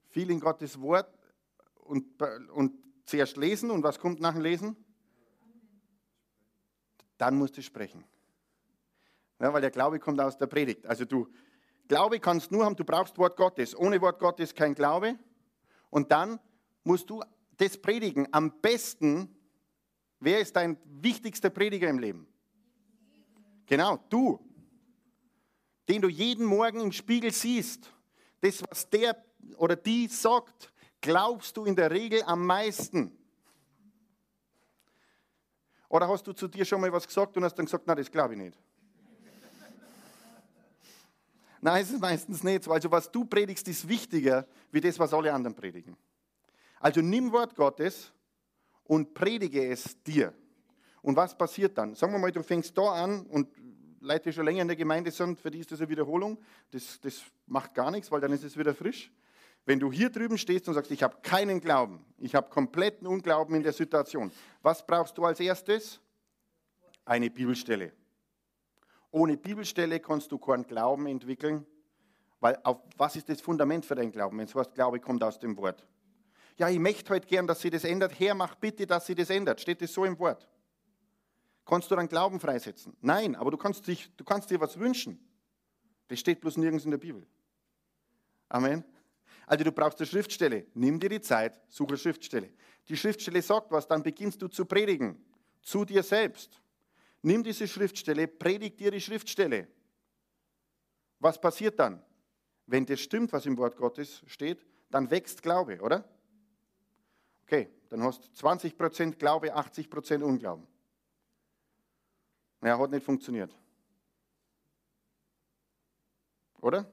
Viel 0.09 0.31
in 0.31 0.39
Gottes 0.39 0.79
Wort 0.81 1.13
und, 1.75 2.19
und 2.51 2.73
zuerst 3.05 3.37
lesen 3.37 3.69
und 3.69 3.83
was 3.83 3.99
kommt 3.99 4.19
nach 4.19 4.33
dem 4.33 4.41
Lesen? 4.41 4.82
Dann 7.23 7.37
musst 7.37 7.55
du 7.55 7.61
sprechen. 7.61 8.03
Ja, 9.39 9.53
weil 9.53 9.61
der 9.61 9.71
Glaube 9.71 9.97
kommt 9.97 10.19
aus 10.19 10.37
der 10.37 10.47
Predigt. 10.47 10.85
Also 10.85 11.05
du, 11.05 11.29
Glaube 11.87 12.19
kannst 12.19 12.51
nur 12.51 12.65
haben, 12.65 12.75
du 12.75 12.83
brauchst 12.83 13.17
Wort 13.17 13.37
Gottes. 13.37 13.73
Ohne 13.77 14.01
Wort 14.01 14.19
Gottes 14.19 14.53
kein 14.53 14.75
Glaube. 14.75 15.17
Und 15.89 16.11
dann 16.11 16.37
musst 16.83 17.09
du 17.09 17.23
das 17.55 17.77
predigen. 17.77 18.27
Am 18.33 18.59
besten, 18.59 19.33
wer 20.19 20.41
ist 20.41 20.57
dein 20.57 20.77
wichtigster 20.83 21.49
Prediger 21.49 21.87
im 21.87 21.99
Leben? 21.99 22.27
Genau, 23.67 24.03
du. 24.09 24.37
Den 25.87 26.01
du 26.01 26.09
jeden 26.09 26.45
Morgen 26.45 26.81
im 26.81 26.91
Spiegel 26.91 27.31
siehst. 27.31 27.89
Das, 28.41 28.61
was 28.69 28.89
der 28.89 29.15
oder 29.55 29.77
die 29.77 30.07
sagt, 30.07 30.73
glaubst 30.99 31.55
du 31.55 31.63
in 31.63 31.77
der 31.77 31.89
Regel 31.89 32.21
am 32.23 32.45
meisten. 32.45 33.17
Oder 35.93 36.07
hast 36.07 36.25
du 36.25 36.33
zu 36.33 36.47
dir 36.47 36.65
schon 36.65 36.81
mal 36.81 36.91
was 36.91 37.05
gesagt 37.05 37.37
und 37.37 37.43
hast 37.43 37.53
dann 37.53 37.67
gesagt, 37.67 37.83
na, 37.85 37.93
das 37.93 38.09
glaube 38.09 38.33
ich 38.33 38.39
nicht. 38.39 38.57
Nein, 41.61 41.83
ist 41.83 41.91
es 41.91 41.99
meistens 41.99 42.43
nicht 42.43 42.63
so. 42.63 42.71
Also 42.71 42.89
was 42.89 43.11
du 43.11 43.25
predigst, 43.25 43.67
ist 43.67 43.87
wichtiger 43.87 44.47
wie 44.71 44.81
das, 44.81 44.97
was 44.97 45.13
alle 45.13 45.31
anderen 45.31 45.55
predigen. 45.55 45.95
Also 46.79 47.01
nimm 47.01 47.31
Wort 47.31 47.55
Gottes 47.55 48.11
und 48.85 49.13
predige 49.13 49.69
es 49.69 50.01
dir. 50.01 50.33
Und 51.03 51.15
was 51.15 51.37
passiert 51.37 51.77
dann? 51.77 51.93
Sagen 51.93 52.11
wir 52.11 52.17
mal, 52.17 52.31
du 52.31 52.41
fängst 52.41 52.75
da 52.75 53.03
an 53.03 53.27
und 53.27 53.49
Leute, 53.99 54.31
die 54.31 54.33
schon 54.33 54.45
länger 54.45 54.63
in 54.63 54.69
der 54.69 54.77
Gemeinde 54.77 55.11
sind, 55.11 55.39
für 55.39 55.51
die 55.51 55.59
ist 55.59 55.71
das 55.71 55.79
eine 55.79 55.89
Wiederholung. 55.89 56.39
Das, 56.71 56.99
das 57.01 57.21
macht 57.45 57.75
gar 57.75 57.91
nichts, 57.91 58.09
weil 58.09 58.19
dann 58.19 58.31
ist 58.31 58.43
es 58.43 58.57
wieder 58.57 58.73
frisch. 58.73 59.11
Wenn 59.65 59.79
du 59.79 59.91
hier 59.91 60.09
drüben 60.09 60.37
stehst 60.37 60.67
und 60.67 60.73
sagst, 60.73 60.91
ich 60.91 61.03
habe 61.03 61.17
keinen 61.21 61.61
Glauben, 61.61 62.03
ich 62.17 62.35
habe 62.35 62.49
kompletten 62.49 63.07
Unglauben 63.07 63.55
in 63.55 63.63
der 63.63 63.73
Situation, 63.73 64.31
was 64.61 64.85
brauchst 64.85 65.17
du 65.17 65.25
als 65.25 65.39
erstes? 65.39 66.01
Eine 67.05 67.29
Bibelstelle. 67.29 67.93
Ohne 69.11 69.37
Bibelstelle 69.37 69.99
kannst 69.99 70.31
du 70.31 70.37
keinen 70.37 70.65
Glauben 70.65 71.07
entwickeln, 71.07 71.65
weil 72.39 72.59
auf 72.63 72.79
was 72.97 73.15
ist 73.15 73.29
das 73.29 73.39
Fundament 73.41 73.85
für 73.85 73.95
deinen 73.95 74.11
Glauben? 74.11 74.37
Wenn 74.37 74.45
es 74.45 74.55
heißt, 74.55 74.73
Glaube 74.73 74.99
kommt 74.99 75.23
aus 75.23 75.39
dem 75.39 75.55
Wort. 75.57 75.85
Ja, 76.57 76.69
ich 76.69 76.79
möchte 76.79 77.13
heute 77.13 77.27
gern, 77.27 77.47
dass 77.47 77.61
sie 77.61 77.69
das 77.69 77.83
ändert. 77.83 78.19
Herr, 78.19 78.35
mach 78.35 78.55
bitte, 78.55 78.85
dass 78.85 79.05
sie 79.05 79.15
das 79.15 79.29
ändert. 79.29 79.61
Steht 79.61 79.81
das 79.81 79.93
so 79.93 80.03
im 80.03 80.19
Wort? 80.19 80.47
Kannst 81.65 81.89
du 81.89 81.95
dann 81.95 82.07
Glauben 82.07 82.39
freisetzen? 82.39 82.95
Nein, 83.01 83.35
aber 83.35 83.51
du 83.51 83.57
kannst, 83.57 83.87
dich, 83.87 84.11
du 84.17 84.23
kannst 84.23 84.49
dir 84.49 84.59
was 84.59 84.77
wünschen. 84.77 85.19
Das 86.09 86.19
steht 86.19 86.41
bloß 86.41 86.57
nirgends 86.57 86.85
in 86.85 86.91
der 86.91 86.97
Bibel. 86.97 87.25
Amen. 88.49 88.83
Also 89.45 89.63
du 89.63 89.71
brauchst 89.71 89.99
eine 89.99 90.07
Schriftstelle. 90.07 90.67
Nimm 90.73 90.99
dir 90.99 91.09
die 91.09 91.21
Zeit, 91.21 91.59
suche 91.69 91.89
eine 91.89 91.97
Schriftstelle. 91.97 92.51
Die 92.87 92.97
Schriftstelle 92.97 93.41
sagt 93.41 93.71
was, 93.71 93.87
dann 93.87 94.03
beginnst 94.03 94.41
du 94.41 94.47
zu 94.47 94.65
predigen. 94.65 95.23
Zu 95.61 95.85
dir 95.85 96.03
selbst. 96.03 96.61
Nimm 97.21 97.43
diese 97.43 97.67
Schriftstelle, 97.67 98.27
predigt 98.27 98.79
dir 98.79 98.91
die 98.91 99.01
Schriftstelle. 99.01 99.67
Was 101.19 101.39
passiert 101.39 101.79
dann? 101.79 102.03
Wenn 102.65 102.85
das 102.85 102.99
stimmt, 102.99 103.31
was 103.31 103.45
im 103.45 103.57
Wort 103.57 103.77
Gottes 103.77 104.23
steht, 104.27 104.65
dann 104.89 105.09
wächst 105.09 105.41
Glaube, 105.41 105.79
oder? 105.81 106.07
Okay, 107.43 107.69
dann 107.89 108.03
hast 108.03 108.25
du 108.25 108.47
20% 108.47 109.15
Glaube, 109.15 109.55
80% 109.55 110.21
Unglauben. 110.21 110.67
Naja, 112.61 112.79
hat 112.79 112.91
nicht 112.91 113.05
funktioniert. 113.05 113.53
Oder? 116.61 116.89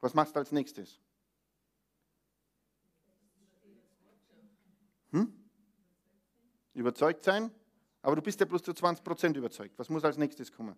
Was 0.00 0.12
machst 0.12 0.34
du 0.34 0.40
als 0.40 0.52
nächstes? 0.52 1.00
Überzeugt 6.74 7.24
sein? 7.24 7.50
Aber 8.02 8.16
du 8.16 8.22
bist 8.22 8.40
ja 8.40 8.46
bloß 8.46 8.62
zu 8.62 8.72
20 8.72 9.04
Prozent 9.04 9.36
überzeugt. 9.36 9.78
Was 9.78 9.88
muss 9.88 10.04
als 10.04 10.18
nächstes 10.18 10.50
kommen? 10.50 10.76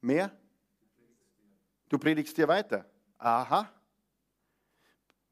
Mehr? 0.00 0.36
Du 1.88 1.98
predigst 1.98 2.36
dir 2.36 2.48
weiter. 2.48 2.84
Aha. 3.18 3.72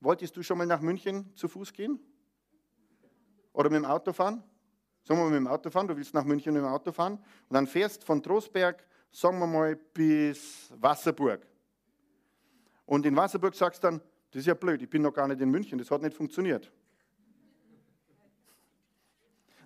Wolltest 0.00 0.36
du 0.36 0.42
schon 0.42 0.58
mal 0.58 0.66
nach 0.66 0.80
München 0.80 1.34
zu 1.34 1.48
Fuß 1.48 1.72
gehen? 1.72 1.98
Oder 3.52 3.70
mit 3.70 3.78
dem 3.78 3.86
Auto 3.86 4.12
fahren? 4.12 4.42
Sagen 5.02 5.20
wir 5.20 5.24
mal 5.24 5.30
mit 5.30 5.36
dem 5.36 5.46
Auto 5.48 5.70
fahren, 5.70 5.88
du 5.88 5.96
willst 5.96 6.14
nach 6.14 6.24
München 6.24 6.54
mit 6.54 6.62
dem 6.62 6.68
Auto 6.68 6.92
fahren 6.92 7.18
und 7.48 7.54
dann 7.54 7.66
fährst 7.66 8.04
von 8.04 8.22
Trostberg, 8.22 8.86
sagen 9.10 9.38
wir 9.38 9.46
mal, 9.46 9.76
bis 9.76 10.72
Wasserburg. 10.76 11.46
Und 12.86 13.04
in 13.06 13.16
Wasserburg 13.16 13.54
sagst 13.54 13.82
du 13.82 13.88
dann, 13.88 14.00
das 14.30 14.40
ist 14.40 14.46
ja 14.46 14.54
blöd, 14.54 14.82
ich 14.82 14.88
bin 14.88 15.02
noch 15.02 15.12
gar 15.12 15.28
nicht 15.28 15.40
in 15.40 15.50
München, 15.50 15.78
das 15.78 15.90
hat 15.90 16.02
nicht 16.02 16.16
funktioniert. 16.16 16.72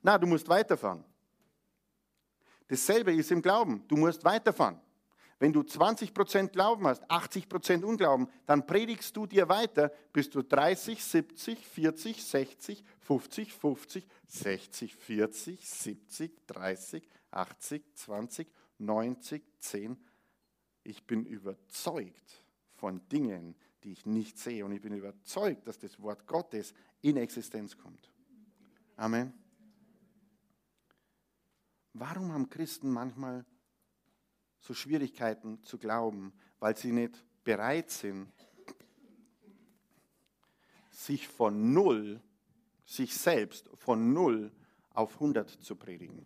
Na, 0.03 0.18
du 0.18 0.26
musst 0.26 0.49
weiterfahren. 0.49 1.05
Dasselbe 2.68 3.12
ist 3.14 3.30
im 3.30 3.42
Glauben. 3.42 3.84
Du 3.88 3.96
musst 3.96 4.24
weiterfahren. 4.24 4.80
Wenn 5.40 5.53
du 5.53 5.61
20% 5.61 6.49
Glauben 6.49 6.86
hast, 6.86 7.09
80% 7.09 7.84
Unglauben, 7.84 8.28
dann 8.46 8.66
predigst 8.66 9.16
du 9.16 9.24
dir 9.24 9.49
weiter, 9.49 9.92
bis 10.12 10.28
du 10.30 10.42
30, 10.42 11.03
70, 11.03 11.66
40, 11.66 12.24
60, 12.24 12.84
50, 12.99 13.53
50, 13.53 14.07
60, 14.26 14.96
40, 14.96 15.68
70, 15.68 16.46
30, 16.46 17.09
80, 17.30 17.84
20, 17.94 18.53
90, 18.78 19.42
10. 19.61 19.96
Ich 20.82 21.07
bin 21.07 21.24
überzeugt 21.24 22.44
von 22.74 23.07
Dingen, 23.09 23.55
die 23.84 23.92
ich 23.92 24.07
nicht 24.07 24.38
sehe. 24.38 24.64
Und 24.64 24.72
ich 24.72 24.80
bin 24.80 24.94
überzeugt, 24.94 25.68
dass 25.68 25.78
das 25.78 26.01
Wort 26.03 26.26
Gottes 26.26 26.74
in 27.01 27.16
Existenz 27.16 27.76
kommt. 27.78 28.11
Amen. 28.96 29.32
Warum 31.99 32.32
haben 32.32 32.49
Christen 32.49 32.90
manchmal 32.90 33.44
so 34.61 34.72
Schwierigkeiten 34.72 35.61
zu 35.64 35.78
glauben? 35.78 36.32
Weil 36.61 36.76
sie 36.76 36.92
nicht 36.92 37.24
bereit 37.42 37.90
sind, 37.90 38.32
sich 40.90 41.26
von 41.26 41.72
null, 41.72 42.20
sich 42.84 43.16
selbst 43.16 43.68
von 43.74 44.12
null 44.12 44.53
auf 44.90 45.14
100 45.14 45.51
zu 45.51 45.74
predigen. 45.74 46.24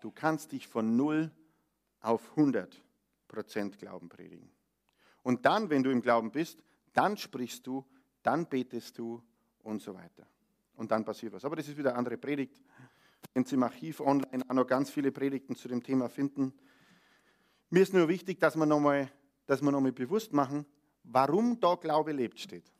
Du 0.00 0.10
kannst 0.10 0.50
dich 0.50 0.66
von 0.66 0.96
null 0.96 1.30
auf 2.00 2.30
100 2.30 2.82
Prozent 3.28 3.78
Glauben 3.78 4.08
predigen. 4.08 4.50
Und 5.22 5.44
dann, 5.44 5.70
wenn 5.70 5.84
du 5.84 5.90
im 5.90 6.02
Glauben 6.02 6.32
bist, 6.32 6.64
dann 6.94 7.16
sprichst 7.16 7.64
du, 7.66 7.86
dann 8.22 8.48
betest 8.48 8.98
du 8.98 9.22
und 9.62 9.82
so 9.82 9.94
weiter 9.94 10.26
und 10.80 10.90
dann 10.90 11.04
passiert 11.04 11.34
was. 11.34 11.44
Aber 11.44 11.56
das 11.56 11.68
ist 11.68 11.76
wieder 11.76 11.90
eine 11.90 11.98
andere 11.98 12.16
Predigt. 12.16 12.58
Wenn 13.34 13.44
Sie 13.44 13.54
im 13.54 13.62
Archiv 13.62 14.00
online 14.00 14.42
auch 14.48 14.54
noch 14.54 14.66
ganz 14.66 14.88
viele 14.90 15.12
Predigten 15.12 15.54
zu 15.54 15.68
dem 15.68 15.82
Thema 15.82 16.08
finden. 16.08 16.54
Mir 17.68 17.82
ist 17.82 17.92
nur 17.92 18.08
wichtig, 18.08 18.40
dass 18.40 18.56
wir 18.56 18.64
nochmal 18.64 19.12
noch 19.46 19.90
bewusst 19.92 20.32
machen, 20.32 20.64
warum 21.04 21.60
da 21.60 21.74
Glaube 21.74 22.12
lebt 22.12 22.40
steht. 22.40 22.72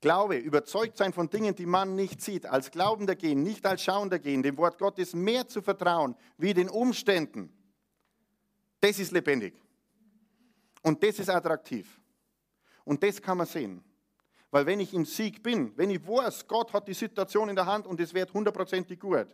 Glaube, 0.00 0.36
überzeugt 0.36 0.96
sein 0.96 1.12
von 1.12 1.28
Dingen, 1.28 1.54
die 1.54 1.66
man 1.66 1.96
nicht 1.96 2.22
sieht, 2.22 2.46
als 2.46 2.70
Glaubender 2.70 3.16
gehen, 3.16 3.42
nicht 3.42 3.66
als 3.66 3.82
Schauender 3.82 4.20
gehen, 4.20 4.42
dem 4.42 4.56
Wort 4.56 4.78
Gottes 4.78 5.14
mehr 5.14 5.48
zu 5.48 5.60
vertrauen, 5.60 6.14
wie 6.38 6.54
den 6.54 6.70
Umständen. 6.70 7.52
Das 8.80 8.98
ist 8.98 9.10
lebendig. 9.10 9.60
Und 10.82 11.02
das 11.02 11.18
ist 11.18 11.28
attraktiv. 11.28 12.00
Und 12.84 13.02
das 13.02 13.20
kann 13.20 13.36
man 13.36 13.46
sehen. 13.46 13.84
Weil 14.50 14.66
wenn 14.66 14.80
ich 14.80 14.92
im 14.94 15.04
Sieg 15.04 15.42
bin, 15.42 15.76
wenn 15.76 15.90
ich 15.90 16.06
weiß, 16.06 16.48
Gott 16.48 16.72
hat 16.72 16.88
die 16.88 16.94
Situation 16.94 17.48
in 17.48 17.56
der 17.56 17.66
Hand 17.66 17.86
und 17.86 18.00
es 18.00 18.12
wird 18.12 18.32
hundertprozentig 18.32 18.98
gut, 18.98 19.28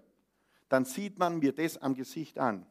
dann 0.68 0.84
sieht 0.84 1.18
man 1.18 1.38
mir 1.38 1.52
das 1.52 1.78
am 1.78 1.94
Gesicht 1.94 2.38
an. 2.38 2.66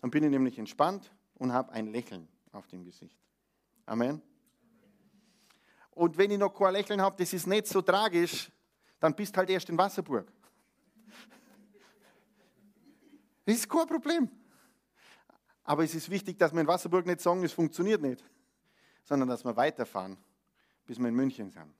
Dann 0.00 0.10
bin 0.10 0.24
ich 0.24 0.30
nämlich 0.30 0.58
entspannt 0.58 1.12
und 1.34 1.52
habe 1.52 1.72
ein 1.72 1.86
Lächeln 1.86 2.26
auf 2.52 2.66
dem 2.66 2.84
Gesicht. 2.84 3.16
Amen. 3.86 4.20
Und 5.90 6.16
wenn 6.16 6.30
ich 6.30 6.38
noch 6.38 6.54
kein 6.54 6.72
Lächeln 6.72 7.00
habe, 7.00 7.16
das 7.16 7.32
ist 7.32 7.46
nicht 7.46 7.66
so 7.66 7.82
tragisch, 7.82 8.50
dann 8.98 9.14
bist 9.14 9.36
halt 9.36 9.50
erst 9.50 9.68
in 9.68 9.78
Wasserburg. 9.78 10.32
Das 13.44 13.54
ist 13.54 13.68
kein 13.68 13.86
Problem. 13.86 14.28
Aber 15.64 15.84
es 15.84 15.94
ist 15.94 16.10
wichtig, 16.10 16.38
dass 16.38 16.52
wir 16.52 16.60
in 16.60 16.66
Wasserburg 16.66 17.06
nicht 17.06 17.20
sagen, 17.20 17.44
es 17.44 17.52
funktioniert 17.52 18.02
nicht, 18.02 18.24
sondern 19.04 19.28
dass 19.28 19.44
wir 19.44 19.54
weiterfahren 19.56 20.16
bis 20.90 20.98
wir 20.98 21.06
in 21.06 21.14
München 21.14 21.48
sind. 21.52 21.72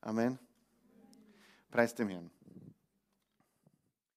Amen. 0.00 0.38
Preis 1.68 1.92
dem 1.92 2.08
Herrn. 2.08 2.30